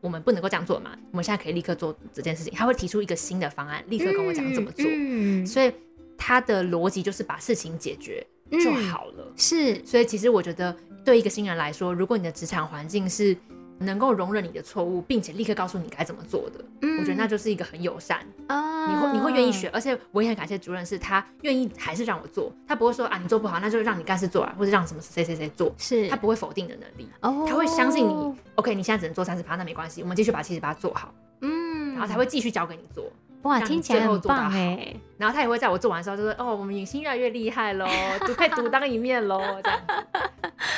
[0.00, 2.52] 我们不能够这样做嘛，我们现在可以立刻做这件事情。
[2.54, 4.84] 他会提出一个新的方案，立刻跟我讲怎么做。
[4.88, 5.72] 嗯，所以
[6.16, 9.24] 他的逻辑就是把事情解决就好了。
[9.26, 13.36] 嗯，是，所以其实我觉得对一个新人来说，如果你的职场环境是
[13.80, 18.20] 能够容忍你的错误，并且立刻告诉你该怎么做的，嗯，我觉得那就是一个很友善。
[18.46, 26.08] 啊，你会你会愿意学，而且我也很感谢主任，是他愿意还是让我做，他不会说啊你做不好，那就让你干事做啊，或者让什么谁谁谁做，是。
[26.08, 33.10] 他不会否定的能力，哦，他会相信你，OK，你现在只能做三十趴，那没关系，我们继续把七十八做好，嗯，然后才会继续交给你做，
[33.42, 37.86] 哇，听起来很棒哎，然后他也会在我做完的时候就说，哦，我们影星越来越厉害喽，
[38.26, 39.94] 就可以独当一面喽，这样子。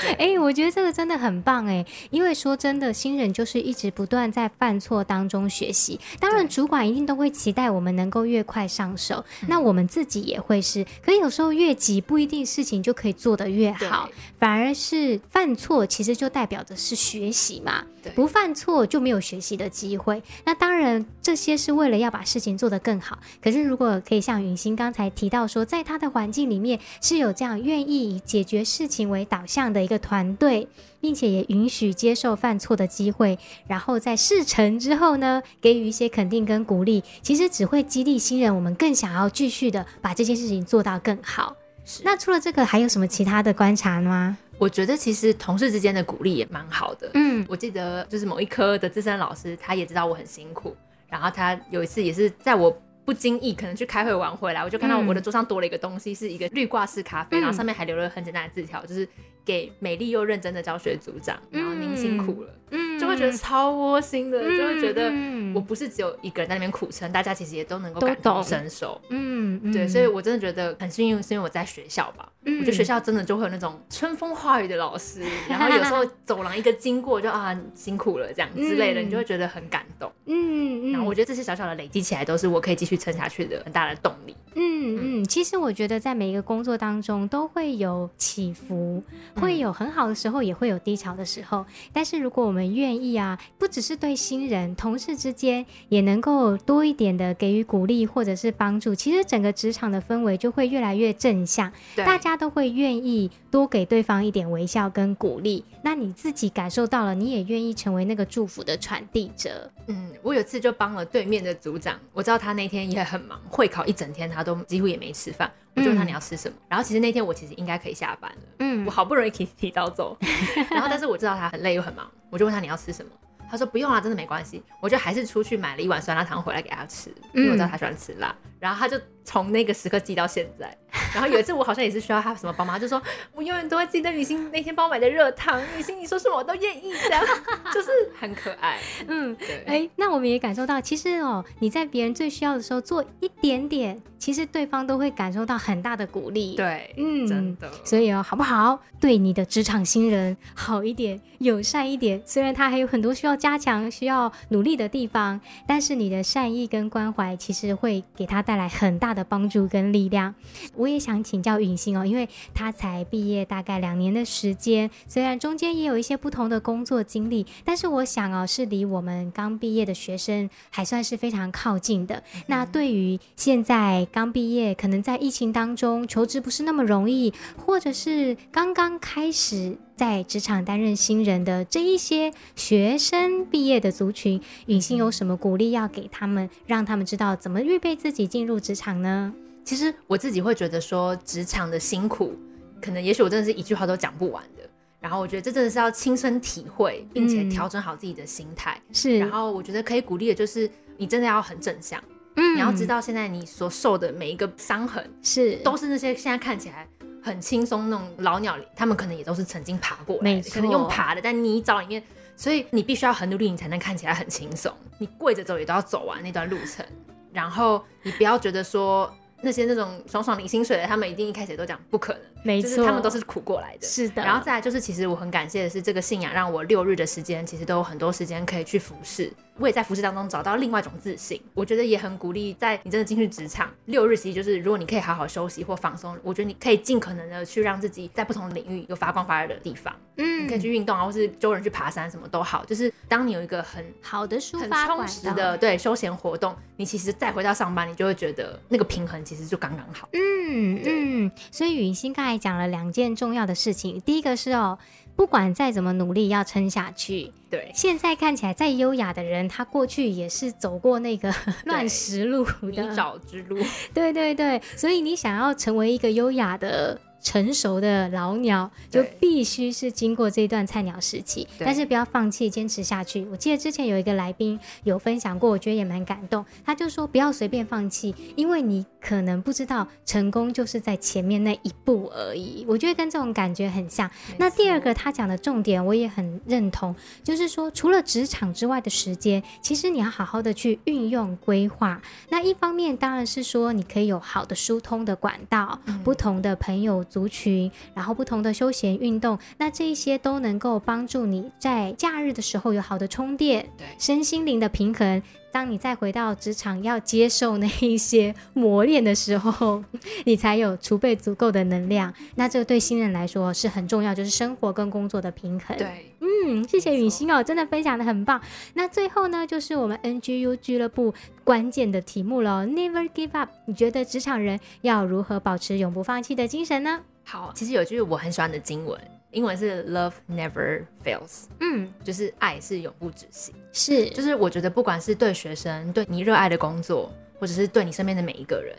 [0.18, 5.98] 哎、欸，我觉得这个真的很棒哎，因为说真的，新人就是一直不断在犯错当中学习。
[6.18, 10.84] 当然，主管一定都会期待我们能够越快上手，那我们自己也会是。
[11.04, 14.08] 可有时候越急，不一定事情就可以做得越好，
[14.40, 17.84] 反而是犯错其实就代表的是学习嘛。
[18.16, 20.20] 不犯错就没有学习的机会。
[20.44, 23.16] 那当然，这些是为了要把事情做得更好。
[23.40, 30.68] 可是如果可以像允星刚才提到说，在他的环境里面是有这样愿意以解决事情为导向的一个团队，
[31.00, 41.56] 并且也允许接受犯错的机会，然后在事成之后呢，给予一些肯定跟鼓励，其实只会激励新人，我们更想要继续的把这件事情做到更好。
[42.04, 44.38] 那除了这个，还有什么其他的观察吗？
[44.58, 47.10] 我觉得其实同事之间的鼓励也蛮好的。
[47.14, 50.76] 嗯，我记得就是某一科的资深老师，他也知道我很辛苦，
[51.08, 52.72] 然后他有一次也是在我
[53.04, 59.08] 不经意可能去开会玩回来，我就看到我的桌上多了一个东西，是一个绿挂式咖啡，然后上面还留了很简单的字条，就是
[59.44, 62.48] 给美丽又认真的教学组长，然后您辛苦了。
[62.74, 65.12] 嗯，就会觉得超窝心的，就会觉得
[65.54, 68.98] 我不是只有一个人在那边苦撑，大家其实也都能够感同身受。
[69.10, 72.26] 嗯，对，所以我真的觉得很幸运，是因为我在学校吧。
[72.44, 80.10] 我觉得学校真的就会有那种春风化雨的老师， 然后有时候走廊一个经过就啊辛苦了这样之类的，你就会觉得很感动。
[80.24, 84.34] 嗯，然后我觉得这些小小的累积起来，都是我可以继续撑下去的很大的动力。
[84.54, 89.02] 嗯嗯，其实我觉得在每一个工作当中都会有起伏，
[89.40, 91.64] 会有很好的时候，也会有低潮的时候。
[91.92, 105.64] 但是如果我们愿意啊，不只是对新人、同事之间，也能够多一点的给予鼓励或者是帮助，其实整个职场的氛围就会越来越正向，大家都会愿意多给对方一点微笑跟鼓励。
[105.82, 109.70] 那你自己感受到了，你也愿意成为那个祝福的传递者。
[109.86, 115.50] 嗯，我有次就帮了对面的组长，我知道他那天也很忙，会考一整天，他都几乎也没吃饭。
[115.74, 120.16] 我就问他你要吃什么，嗯、然后其实那天我其实应该可以下班了，嗯，我好不容易可以提早走，
[120.70, 123.10] 然后但是我知道他很累又很忙，我就问他你要吃什么。
[123.50, 124.62] 他说不用啊，真的没关系。
[124.80, 128.34] 我就还是出去买了一碗酸辣汤回来给他吃，因为我知道他喜欢吃辣。
[128.62, 130.78] 然后他就从那个时刻记到现在。
[131.14, 133.02] 然后有一次我好像也是需要他什么帮忙，就说
[133.34, 135.60] 我永远都会记得雨欣那天帮我买的热汤。
[135.76, 137.24] 雨欣你说什么我都愿意，这样
[137.72, 138.78] 就是很可爱。
[139.08, 139.64] 嗯，对。
[139.66, 146.54] 哎，那我们也感受到，其实哦，你在别人最需要的时候做一点点，其实对方都会感受到很大的鼓励。
[146.56, 147.70] 对，嗯，真的。
[147.84, 148.78] 所以哦，好不好？
[149.00, 152.22] 对你的职场新人好一点，友善一点。
[152.26, 160.34] 虽然他还有很多需要加强、需要努力的地方，但是你的善意跟关怀，其实会给他带来很大的帮助跟力量。
[160.76, 172.22] 我也想请教允欣哦，因为他才毕业大概两年的时间，虽然中间也有一些不同的工作经历，但是我想哦，是离我们刚毕业的学生还算是非常靠近的。
[172.34, 179.76] 嗯、那对于现在刚毕业，可能在疫情当中求职不是那么容易，或者是刚刚开始。
[180.02, 189.32] 在职场担任新人的这一些学生毕业的族群，允欣有什么鼓励要给他们，让他们知道怎么预备自己进入职场呢？
[189.64, 192.34] 其实我自己会觉得说，职场的辛苦，
[192.80, 194.68] 可能也许我真的是一句话都讲不完的。
[194.98, 198.82] 然后我觉得这真的是要亲身体会，并且调整好自己的心态。
[198.92, 199.20] 是、嗯。
[199.20, 202.02] 然后我觉得可以鼓励的就是，你真的要很正向。
[202.34, 202.56] 嗯。
[202.56, 206.88] 你要知道，现在你所受的每一个伤痕，是都是那些现在看起来。
[207.22, 212.02] 很轻松那种老鸟，他们可能也都是曾经爬过来的，可能用爬的，但泥沼里面，
[212.36, 214.72] 所以你必须要很努力，你才能看起来很轻松。
[214.98, 216.84] 你跪着走也都要走完那段路程，
[217.32, 223.86] 然后你不要觉得说那些那种爽爽领薪水的，他们一定一开始都讲不可能，没错，就是他们都是苦过来的。
[223.86, 229.32] 是的，然后再来就是，其实我很感谢的是，这个信仰让我六日的时间，其实都有很多时间可以去服侍。
[229.62, 232.52] 我也在服饰当中找到另外一种自信，我觉得也很鼓励。
[232.54, 239.94] 在你真的进去职场，六日其实就是如果你可以好好休息或放松，我觉得你可以尽可能的去让自己在不同的领域有发光发热的地方。
[240.16, 242.64] 嗯，你可以去运动啊，或是周人去爬山，什么都好。
[242.64, 250.08] 就是当你有一个很好的抒发、很充实的对休闲活动，你其实再回到上班，你就会觉得那个平衡其实就刚刚好。
[250.12, 254.76] 嗯嗯，所以雨欣刚才讲了两件重要的事情，第一个是哦。
[255.14, 257.32] 不管再怎么努力，要撑下去。
[257.50, 261.32] 对，现在看起来再优雅的人，他过去也是走过那个
[261.66, 263.58] 乱石路的泥沼之路。
[263.92, 266.98] 对对对，所以你想要成为一个优雅的。
[267.22, 273.24] 成熟的老鸟就必须是经过这段菜鸟时期，但是不要放弃，坚持下去。
[273.30, 276.44] 我记得之前有一个来宾有分享过，我觉得也蛮感动。
[276.66, 282.66] 他就说不要随便放弃，因为你可能不知道成功就是在前面那一步而已。
[282.68, 284.10] 我觉得跟这种感觉很像。
[284.36, 292.02] 那第二个他讲的重点我也很认同，就是说除了职场之外的时间，其实你要好好的去运用规划。
[292.30, 297.04] 那一方面当然是说你可以有好的疏通的管道，嗯、不同的朋友。
[297.12, 305.22] 族群，然后不同的休闲运动，那这一些都能够帮助你在假日的时候有好的充电，对，身心灵的平衡。
[305.52, 309.84] 当你再回到职场要接受那一些磨练的时候，
[310.24, 312.12] 你才有储备足够的能量。
[312.36, 315.76] 那这个对新人来说是很重要，就是生活跟工作的平衡。
[315.76, 318.40] 对，嗯，谢谢雨欣哦，真的分享的很棒。
[318.74, 321.12] 那最后呢，就是我们 NGU 俱乐部
[321.44, 323.50] 关键的题目了，Never give up。
[323.66, 327.00] 你觉得职场人要如何保持永不放弃的精神呢？
[327.24, 328.98] 好，其实有句我很喜欢的经文。
[329.32, 338.76] 英文是 Love never fails，嗯，就是爱是永不止息，是，就是我觉得不管是对学生，对你热爱的工作，或者是对你身边的每一个人，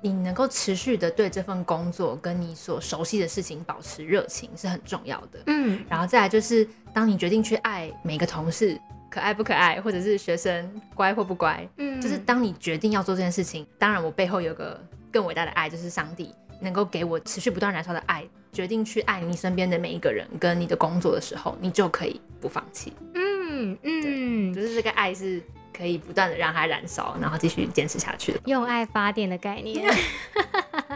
[0.00, 18.24] 你能够持续的对这份工作跟你所熟悉的事情保持热情是很重要的，嗯，然后再来就是当你决定去爱每个同事，可爱不可爱，或者是学生乖或不乖，嗯，就是当你决定要做这件事情，当然我背后有个更伟大的爱，就是上帝能够给我持续不断燃烧的爱。
[18.52, 22.90] 决定去爱你身边的每一个人，跟你的工作的时候，你就可以不放弃。
[23.14, 25.42] 嗯嗯，就是这个爱是
[25.76, 28.40] 可以不断的让它燃烧，然后继续坚持下去的。
[28.46, 29.94] 用爱发电的概念，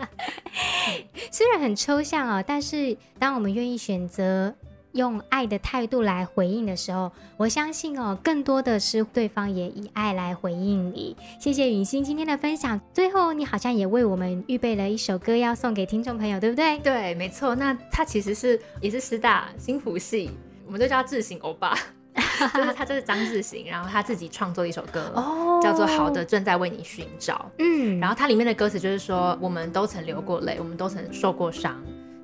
[1.30, 4.54] 虽然很抽象哦，但是当我们愿意选择。
[4.92, 11.16] 用爱的态度来回应的时候，我相信哦，更多的是对方也以爱来回应你。
[11.38, 12.80] 谢谢允欣今天的分享。
[12.92, 16.78] 最后，你好像也为我们预备了一首歌要送给听众朋友，对不对？
[16.80, 17.54] 对，没错。
[17.54, 20.30] 那他其实是也是师大新服系，
[20.66, 21.74] 我们都叫他志行欧巴，
[22.54, 27.34] 就是他就是张志行，然后他自己创作一首歌，哦，叫做《好的正在为你寻找》。
[27.58, 31.80] 嗯，然后它里面的歌词就是说，我们都曾流过泪，我们都曾受过伤，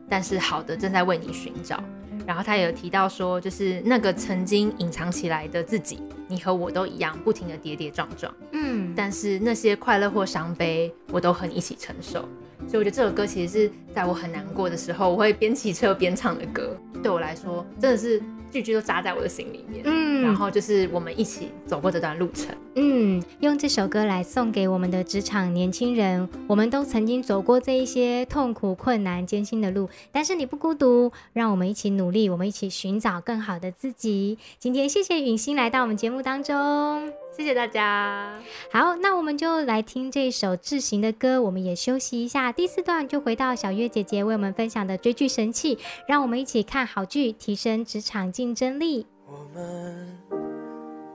[0.08, 1.80] 但是好的正在为你寻找。
[2.26, 8.34] 然后他也有提到说，就是那个曾经隐藏起来的自己，你和我都一样，不停的跌跌撞撞。
[8.52, 12.28] 嗯，但是那些快乐或伤悲，我都和你一起承受。
[12.68, 16.76] 所以我觉得这首歌其实是在我很难过的时候，我会边骑车边唱的歌。
[17.02, 18.22] 对我来说，真的是。
[18.48, 34.38] 句句都扎在我的心里面，嗯，然后就是我们一起走过这段路程，嗯，用这首歌来送给我们的职场年轻人，我们都曾经走过这一些痛苦、困难、艰辛的路，但是你不孤独，让我们一起努力，我们一起寻找更好的自己。
[34.58, 37.25] 今天谢谢允心来到我们节目当中。
[37.36, 38.32] 谢谢大家。
[38.72, 41.42] 好，那我们就来听这首智行的歌。
[41.42, 49.06] 我们也休息一下，第四段就回到小月姐姐为我们分享的追剧神器，让我们一起看好剧，提升职场竞争力。
[49.26, 50.18] 我们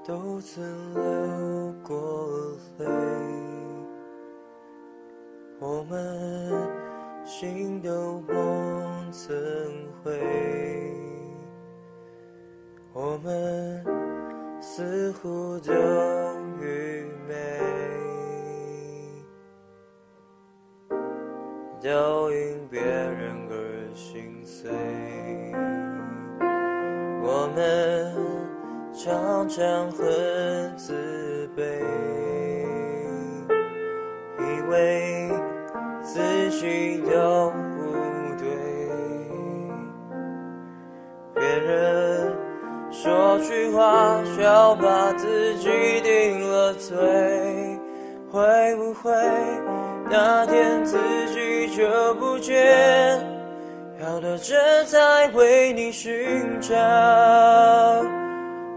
[0.05, 2.85] 都曾流过泪，
[5.59, 6.69] 我们
[7.25, 8.21] 心都
[21.81, 24.69] 都因别人而心碎。
[27.23, 28.13] 我们
[28.93, 30.05] 常常会
[55.71, 56.75] 为你寻找，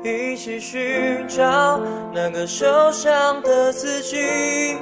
[0.04, 1.80] 一起寻找
[2.12, 4.76] 那个受伤的自己，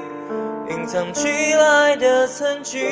[0.68, 2.82] 隐藏起来的曾经。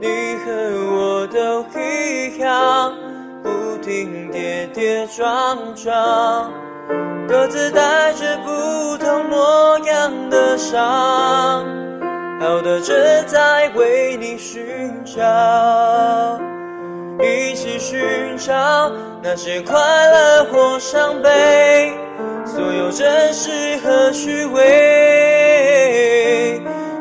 [0.00, 0.52] 你和
[0.94, 2.94] 我都一样。
[3.42, 6.52] 不停跌跌撞撞，
[7.28, 11.64] 各自带着不同模样的伤，
[12.40, 12.96] 好的正
[13.26, 15.20] 在为你寻找，
[17.88, 18.90] 寻找
[19.22, 21.96] 那些快乐或伤悲，
[22.44, 24.60] 所有真实和虚伪。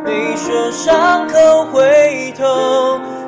[0.05, 2.45] 你说伤口会痛，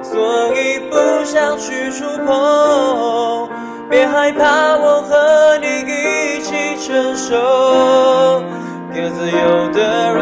[0.03, 3.49] 所以不想去触碰。
[3.89, 8.43] 别害怕，我和你一起承受
[8.93, 10.21] 各自有的软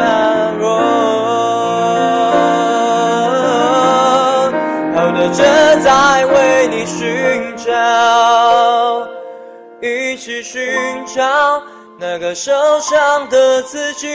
[10.46, 11.60] 寻找
[11.98, 14.06] 那个受伤的自己，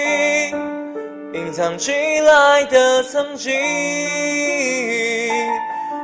[1.34, 1.92] 隐藏起
[2.22, 3.52] 来的曾经。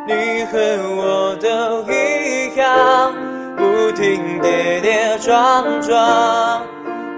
[0.06, 0.60] 你和
[0.98, 3.16] 我都一样，
[3.56, 6.62] 不停跌跌撞撞，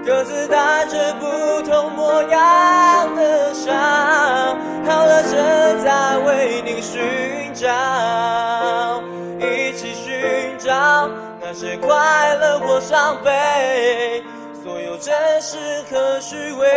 [0.06, 3.74] 各自带着不同模样的伤。
[4.86, 5.32] 好了，正
[5.82, 9.02] 在为你寻找，
[9.40, 11.10] 一起寻找。
[11.52, 14.22] 那些快乐或伤悲，
[14.62, 16.72] 所有真实和虚伪。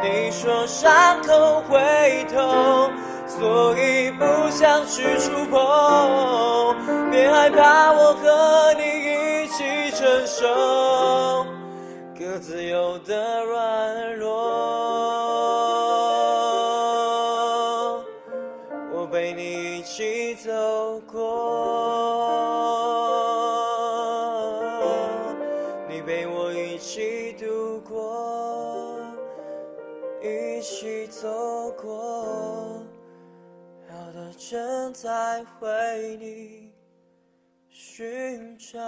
[0.00, 2.92] 你说伤口会痛，
[3.26, 6.76] 所以不想去触碰。
[7.10, 11.44] 别害怕，我和你一起承受
[12.16, 15.07] 各自有的软弱。
[34.50, 36.72] 正在为你
[37.68, 38.78] 寻找。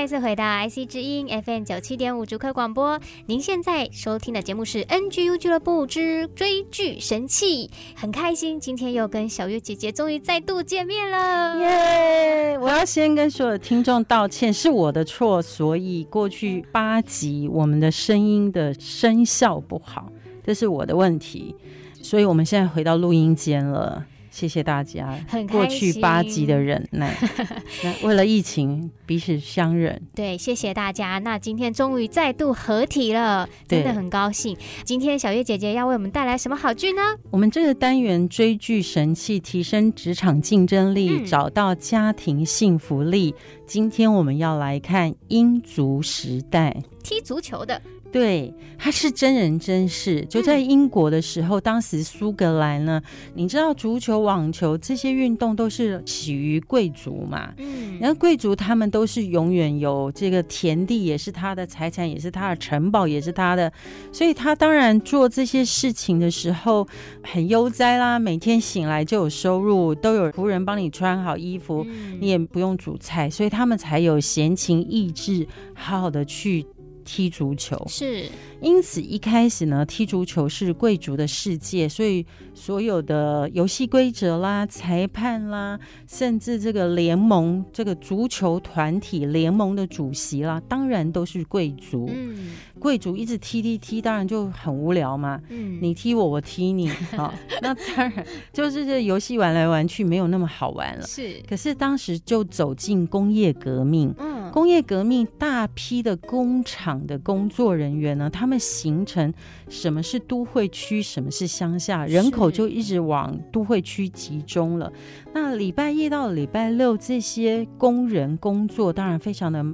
[0.00, 12.60] 再次回到 IC 之音 FM 九七点五主客广播，您现在收听的节目是 NGU 俱乐部之追剧神器，很开心今天又跟小月姐姐终于再度见面了，耶、yeah！
[12.60, 20.10] 我要先跟所有听众道歉，是我的错，所以过去八集我们的声音的声效不好，
[20.42, 21.54] 这是我的问题，
[22.00, 24.06] 所以我们现在回到录音间了。
[24.30, 25.18] 谢谢大家，
[25.50, 27.16] 过去八集的忍耐，
[27.82, 30.00] 那为了疫情彼此相忍。
[30.14, 31.18] 对，谢谢大家。
[31.18, 34.56] 那今天终于再度合体了，真的很高兴。
[34.84, 37.02] 今天小月姐姐要为我们带来什么好剧呢？
[37.30, 43.34] 我们这个单元追剧神器，提升职场竞争力，嗯，找到家庭幸福力。
[43.66, 47.80] 今天我们要来看《英足时代》，踢足球的。
[48.12, 50.24] 对，他是真人真事。
[50.28, 53.00] 就在英国的时候，嗯、当时苏格兰呢，
[53.34, 57.52] 你知道足球、网球这些运动都是起于贵族嘛。
[57.58, 63.72] 嗯，然后贵族他们都是永远有这个田地，也是他的财产，也是他的城堡，也是他的。
[64.10, 66.86] 所以他当然做这些事情的时候
[67.22, 76.66] 很悠哉啦，每天醒来就有收入，都有仆人帮你穿好衣服，嗯、你也不用煮菜，所以他们才有闲情逸致，好好的去。
[77.04, 77.76] 踢足球。
[77.88, 78.28] 是，
[78.60, 92.10] 因此一开始呢，踢足球是贵族的世界，所以所有的游戏规则啦、裁判啦，甚至这个联盟、这个足球团体联盟的主席啦，当然都是贵族。
[92.12, 95.40] 嗯，贵族一直踢踢踢，当然就很无聊嘛。
[95.48, 97.32] 嗯，你踢我，我踢你， 好，
[97.62, 101.06] 那当然就是这游戏玩来玩去，没有那么好玩了。
[101.06, 104.14] 是，可是当时就走进工业革命。
[104.18, 104.50] 嗯。
[104.50, 109.32] 工业革命，大批的工厂的工作人员呢，他们形成
[109.68, 114.92] 什么是都会区，什么是乡下，人口就一直往都会区集中了。
[115.32, 119.64] 那礼拜一到礼拜六，这些工人工作当然非常的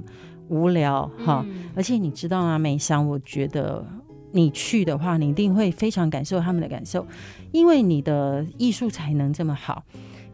[0.49, 1.69] 无聊哈、嗯。
[1.75, 3.85] 而且你知道吗，美香，我觉得
[4.31, 7.05] 你去的话，你一定会非常感受他们的感受，
[7.51, 9.83] 因为你的艺术才能这么好。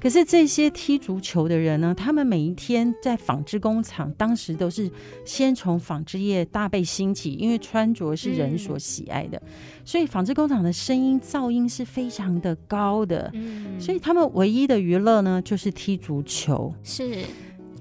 [0.03, 4.91] 可是这些踢足球的人呢，他们每一天在纺织工厂，当时都是
[5.23, 9.51] 先从纺织业大被兴起，因为穿着是人所喜爱的，嗯、
[9.85, 16.75] 所以纺织工厂的声音噪音是非常的高的，嗯、所以他们唯一的娱乐呢就是踢足球。
[16.83, 17.23] 是。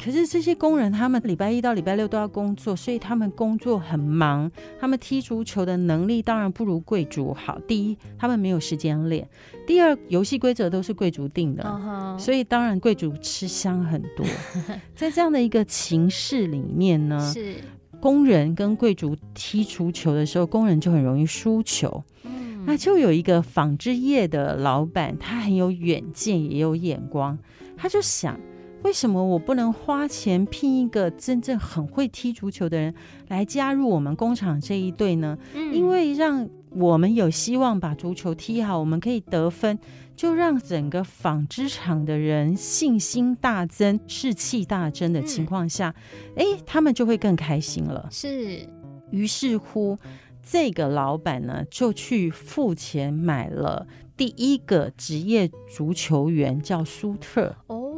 [0.05, 4.51] 可是这些工人，他们礼拜一到礼拜六都要工作，所以他们工作很忙。
[4.81, 7.57] 他们踢足球的能力当然不如贵族好。
[7.69, 9.25] 第一，他们没有时间练；
[9.65, 12.19] 第二，游戏规则都是贵族定的，uh -huh.
[12.19, 14.27] 所以当然贵族吃香很多。
[14.97, 17.55] 在这样的一个情势里面呢，是
[18.01, 22.03] 工人跟贵族踢足球的时候，工人就很容易输球。
[22.25, 27.39] 嗯，那就有一个纺织业的老板，他很有远见，也有眼光，
[27.77, 28.37] 他就想。
[28.83, 32.95] 为什么我不能花钱聘一个真正很会踢足球的人
[33.29, 35.39] 来加入我们工厂这一队呢？
[35.55, 39.79] 嗯，因为让我们有希望把足球踢好，我们可以得分，
[40.17, 45.95] 就让整个纺织厂的人信心大增、士气大增的情况下，
[46.37, 48.09] 哎，嗯，他们就会更开心了。
[48.11, 48.67] 是，
[49.11, 49.97] 于是乎，
[50.43, 57.55] 这个老板呢就去付钱买了第一个职业足球员，叫苏特。
[57.69, 57.92] 哦。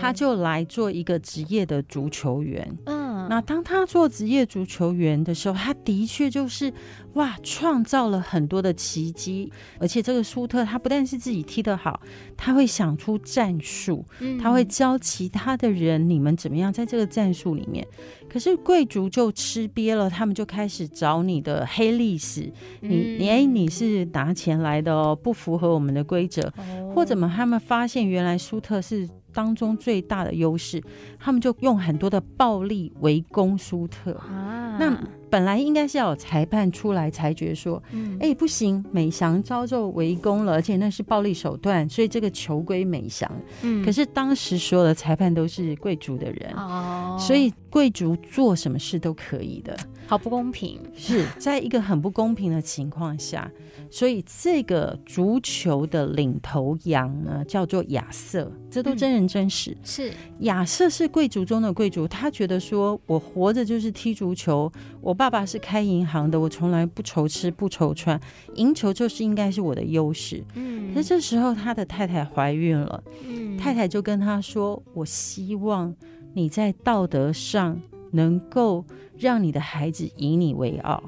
[0.00, 2.78] 他就来做一个职业的足球员。
[2.86, 6.72] 嗯，那当他做职业足球员的时候，他的确就是
[7.14, 9.52] 哇，创造了很多的奇迹。
[9.78, 12.00] 而且这个苏特，他不但是自己踢得好，
[12.36, 14.04] 他会想出战术，
[14.40, 17.86] 他会教其他的人，你们怎么样在这个战术里面。
[18.28, 26.52] 可是贵族就吃瘪了，他们就开始找你的黑历史，你你哎，你是拿钱来的哦，不符合我们的规则，
[26.94, 29.08] 或者嘛，他们发现原来苏特是。
[29.32, 30.82] 当中最大的优势，
[31.18, 34.12] 他们就用很多的暴力围攻苏特。
[34.14, 34.96] 啊，那
[35.30, 43.30] 本来应该是要有裁判出来裁决说，嗯，哎，不行，美翔遭受围攻了，而且那是暴力手段，所以这个球归美翔。
[43.62, 49.76] 嗯，可是当时所有的裁判都是贵族的人，哦，所以贵族做什么事都可以的。
[50.06, 53.48] 好不公平，是在一个很不公平的情况下，
[53.88, 59.70] 所以这个足球的领头羊呢，叫做亚瑟，这都真人真事。
[59.70, 68.18] 嗯、是亚瑟是贵族中的贵族，他觉得说我活着就是踢足球，我爸爸是开银行的，我从来不愁吃不愁穿，
[68.54, 70.42] 赢球就是应该是我的优势。
[70.54, 75.94] 嗯，那这时候他的太太怀孕了，嗯，太太就跟他说：“我希望
[76.32, 77.78] 你在道德上
[78.12, 78.82] 能够。”
[79.18, 81.02] 让你的孩子以你为傲，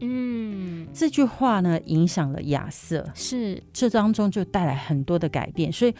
[0.00, 3.62] 嗯，这句话呢，影响了亚瑟，是。
[3.72, 5.94] 这当中就带来很多的改变，所以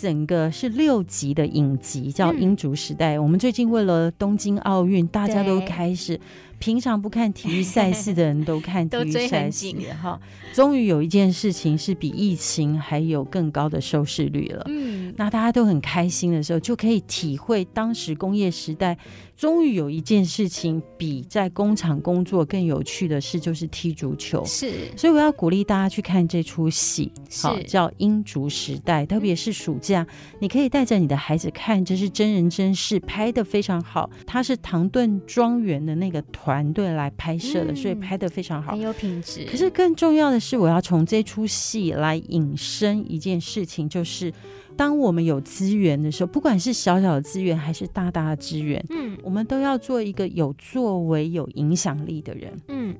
[0.00, 3.14] 整个是六集的影集叫《英足时代》。
[3.18, 6.20] 嗯，我们最近为了东京奥运，大家都开始。
[6.60, 9.72] 平常不看体育赛事的人都看 体育赛事
[10.02, 10.20] 哈，
[10.52, 14.64] 终于有一件事情是比疫情还有更高的收视率了。
[14.66, 18.98] 嗯，那大家都很开心的时候，就可以体会当时工业时代，
[19.36, 24.44] 终于有一件事情比在工厂工作更有趣的事，就是踢足球。
[24.44, 30.06] 是，所以我要鼓励大家去看这出戏，好，叫《英足时代》，特别是暑假，
[30.40, 34.10] 你可以带着你的孩子看，这是真人真事，拍的非常好。
[34.26, 36.58] 它是唐顿庄园的那个团。
[36.58, 39.46] 团队来拍摄的，所以拍的非常好，很有品质。
[39.48, 44.32] 可是更重要的是，我要从这出戏来引申一件事情，就是
[44.76, 52.96] 当我们有资源的时候，不管是小小的资源还是大大的资源，嗯，我们都要做一个有作为、有影响力的人，嗯。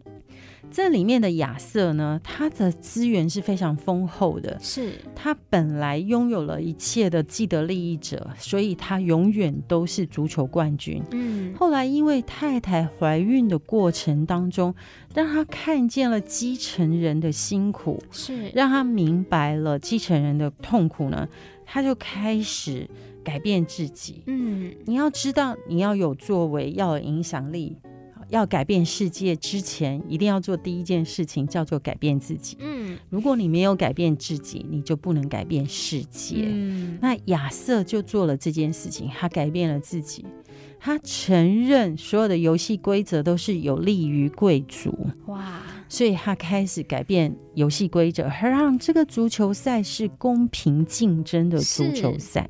[0.71, 11.03] 这里面的亚瑟呢，他的资源是非常丰厚的，是他本来拥有了一切的既得利益者，所以他永远都是足球冠军。
[11.12, 14.75] 嗯，后来因为太太怀孕的过程当中，
[15.14, 21.29] 让他看见了继承人的辛苦，是让他明白了继承人的痛苦呢，
[21.64, 22.89] 他就开始
[23.25, 24.23] 改变自己。
[24.27, 27.77] 嗯，你要知道，你要有作为，要有影响力。
[28.29, 32.57] 要改变世界之前，一定要做第一件事情，叫做改变自己。
[32.61, 36.45] 嗯，如果你没有改变自己，你就不能改变世界。
[36.47, 40.26] 嗯，那亚瑟就做了这件事情，他改变了自己，
[40.79, 44.95] 他承认所有的游戏规则都是有利于贵族。
[45.26, 52.49] 哇，所以他开始改变游戏规则，让这个足球赛是公平竞争的足球赛。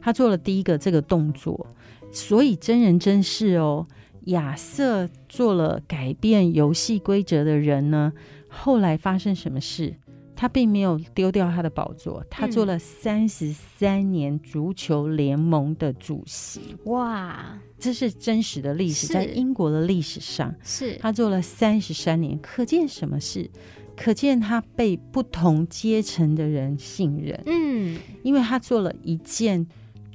[0.00, 1.66] 他做了第一个这个动作，
[2.12, 3.86] 所以真人真事哦。
[4.26, 8.12] 亚瑟做了改变游戏规则的人呢，
[8.48, 9.96] 后来发生什么事？
[10.34, 16.76] 他并没有丢掉他的宝座，他做了三十三年足球联盟的主席。
[16.84, 23.50] 哇，这是真实的历史，在英国的历史上，是他做了三十三年，可见什么事？
[23.96, 27.42] 可见他被不同阶层的人信任。
[27.46, 29.66] 嗯，因为他做了一件。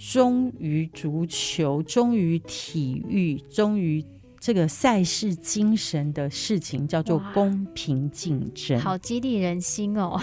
[0.10, 4.04] 忠于足球，忠于体育，忠于
[4.40, 10.20] 这个赛事精神的事情，叫做公平竞争，好激励人心哦。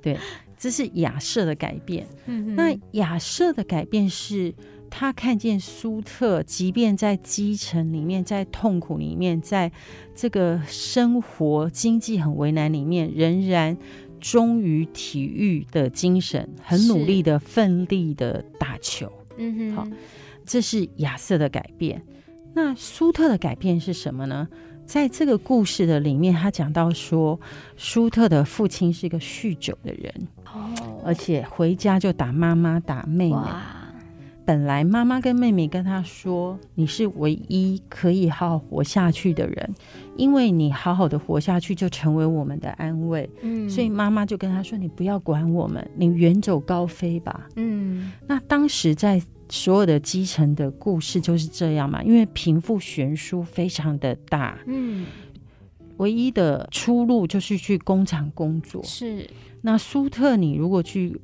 [0.00, 0.18] 对，
[0.56, 2.06] 这是亚瑟的改变。
[2.24, 4.54] 嗯哼，那亚瑟的改变是
[4.88, 9.70] 他看见苏特，即便在基层里面，在痛苦里面，在
[10.14, 13.76] 这个生活经济很为难里面，仍然
[14.18, 19.12] 忠于体育的精神，很努力的、奋力的打球。
[19.38, 19.88] 嗯哼，好，
[20.44, 22.02] 这是亚瑟的改变。
[22.54, 24.46] 那苏特的改变是什么呢？
[24.84, 27.38] 在这个故事的里面，他讲到说，
[27.76, 33.36] 苏特的父亲是一个酗酒的人，哦，而且回家就打妈妈、打妹妹。
[34.48, 39.74] 本来妈妈跟妹妹跟他说：“你是唯一可以好好活下去的人，
[40.16, 54.58] 因为你好好的活下去，就成为我们的安慰。”嗯，所以妈妈就跟他说：“你不要管我们，你远走高飞吧。”嗯，那当时在所有的基层的故事就是这样嘛，因为贫富悬殊非常的大。
[54.64, 55.04] 嗯，
[55.98, 58.82] 唯一的出路就是去工厂工作。
[58.82, 59.28] 是，
[59.60, 61.20] 那苏特，你如果去。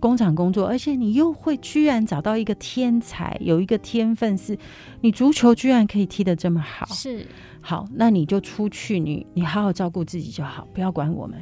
[0.00, 4.56] 工厂工作，而且你又会居然找到一个天才，有一个天分，是
[5.00, 6.86] 你足球居然可以踢得这么好。
[6.94, 7.26] 是，
[7.60, 11.38] 好，那你就出去，你你好好照顾自己就好，不要管我们。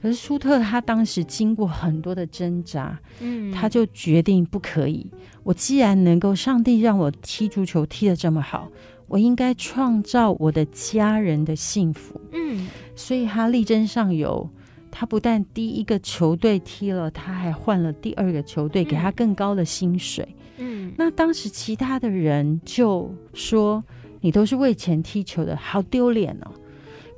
[0.00, 5.10] 可是舒特他当时经过很多的挣扎，嗯，他就决定不可以。
[5.42, 8.70] 我既然能够，上帝让我踢足球踢得这么好，
[9.08, 14.48] 我应该创造我的家人的幸福，嗯，所以他力争上游。
[14.90, 20.26] 他不但第一个球队踢了，他还换了第二个球队，给他更高的薪水。
[20.56, 23.82] 嗯，那当时其他的人就说
[24.20, 26.50] ：“你都是为钱踢球的，好丢脸哦。”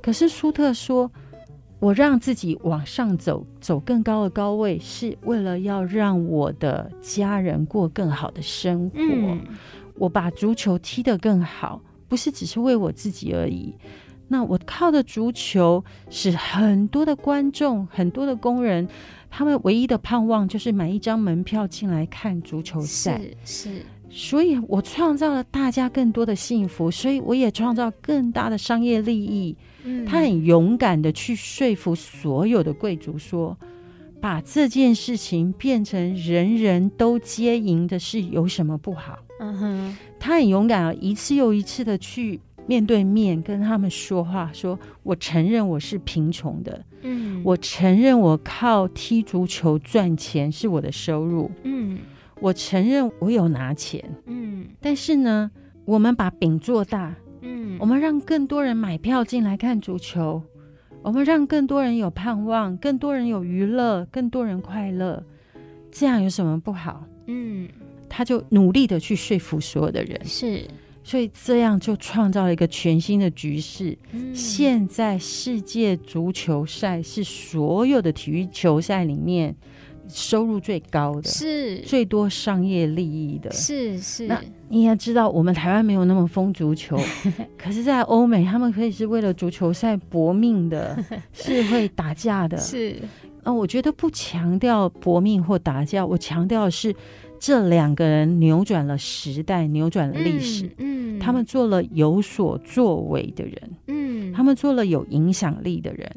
[0.01, 1.11] 可是舒特说
[1.79, 8.99] ：“我让自己往上走，走更高的高位，是为了要让我的家人过更好的生活。
[8.99, 9.41] 嗯，
[9.95, 13.73] 我把足球踢得更好，不是只是为我自己而已。”
[14.31, 18.87] 那我靠的足球，使很多的观众、很多的工人，
[19.29, 23.19] 他们唯一的盼望就是买一张门票进来看足球赛。
[23.43, 29.53] 是，是，所以我创造了大家更多的幸福，所以我也创造更大的商业利益。
[29.83, 33.57] 嗯，他很勇敢的去说服所有的贵族说，
[34.21, 39.19] 把这件事情变成人人都皆赢的事，有什么不好？
[39.41, 42.39] 嗯哼，他很勇敢啊，一次又一次的去。
[42.71, 51.99] 面对面跟他们说话，说我承认我是贫穷的，嗯，我承认我靠踢足球赚钱是我的收入，嗯，
[52.39, 55.51] 我承认我有拿钱，嗯，但是呢，
[55.83, 60.41] 我们把饼做大，嗯，我们让更多人买票进来看足球，
[61.01, 65.21] 我们让更多人有盼望，更多人有娱乐，更多人快乐，
[65.91, 67.03] 这样有什么不好？
[67.27, 67.67] 嗯，
[68.07, 70.63] 他就努力的去说服所有的人，是。
[71.03, 73.97] 所以这样就创造了一个全新的局势。
[74.11, 79.55] 嗯、现在世界足球赛是所有的体育球赛里面
[80.07, 83.51] 收入最高的，是最多商业利益的。
[83.51, 84.27] 是是。
[84.27, 86.99] 那你也知道，我们台湾没有那么疯足球，
[87.57, 90.97] 可是，在欧美，他们可以是为了足球赛搏命的，
[91.33, 92.57] 是会打架的。
[92.57, 92.95] 是。
[93.43, 96.95] 啊，我觉得不强调搏命或打架，我强调的是。
[97.41, 100.67] 这两个人扭转了时代，扭转了历史。
[100.77, 103.71] 嗯，嗯，他们做了有所作为的人。
[103.87, 106.07] 嗯，他们做了有影响力的人。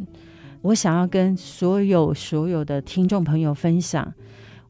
[0.60, 4.12] 我想要跟所有所有的听众朋友分享，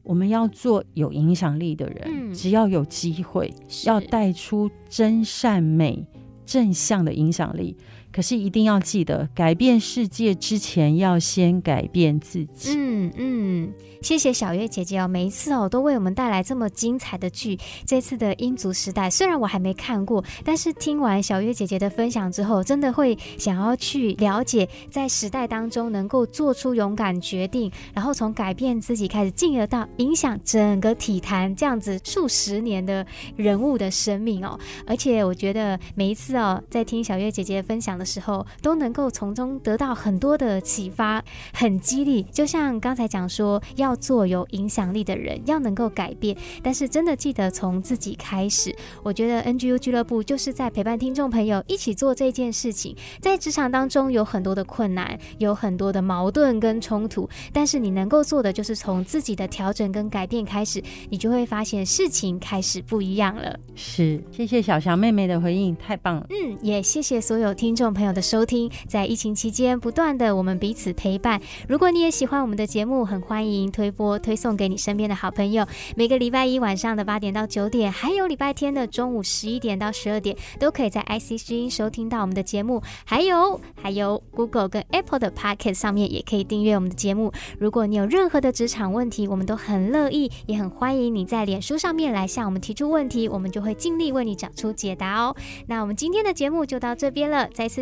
[0.01, 2.01] 我们要做有影响力的人。
[2.05, 3.53] 嗯，只要有机会，
[3.85, 6.07] 要带出真善美、
[6.45, 7.75] 正向的影响力。
[8.15, 12.73] 可是一定要记得，改变世界之前，要先改变自己。
[12.73, 13.73] 嗯嗯。
[14.01, 17.57] 谢谢小月姐姐哦，每一次哦都为我们带来这么精彩的剧。
[17.87, 33.03] 这次的《英足时代》虽然我还没看过，但是听完小月姐姐的分享之后，真的会想要去了解，在时代当中能够做出勇敢决定，然后从改变自己开始，进而到影响整个体坛这样子数十年的
[33.35, 34.59] 人物的生命哦。
[34.85, 41.21] 而且我觉得每一次哦，在听小月姐姐分享的时候，都能够从中得到很多的启发，
[41.53, 42.23] 很激励。
[42.31, 43.93] 就像刚才讲说要。
[44.05, 48.75] 做有影响力的人，要能够改变，但是真的记得从自己开始。
[49.01, 52.95] 我觉得 NGU 俱乐部就是在陪伴听众朋友一起做这件事情。
[53.19, 63.57] 在职场当中有很多的困难，有很多的矛盾跟冲突，但是你能够做的就是从自己的调整跟改变开始，你就会发现事情开始不一样了。
[63.73, 66.27] 是，谢谢小翔妹妹的回应，太棒了。
[66.29, 68.69] 嗯，也谢谢所有听众朋友的收听。
[68.87, 71.41] 在疫情期间，不断的我们彼此陪伴。
[71.67, 73.89] 如果你也喜欢我们的节目，很欢迎推。
[73.95, 75.65] 播推送给你身边的好朋友。
[75.95, 82.83] 每个礼拜一晚上的八点到九点，还有礼拜天的中午十一点到十二点，都可以在 IC 之音收听到我们的节目。
[83.05, 87.31] 还有还有 Google 跟 Apple 的 Podcast 上面也可以订阅我们的节目。
[87.57, 95.33] 如果你有任何的职场问题，我们都很乐意，也很欢迎你在脸书上面来向我们提出问题，我们就会尽力为你找出解答哦。
[95.67, 97.81] 那我们今天的节目就到这边了，再次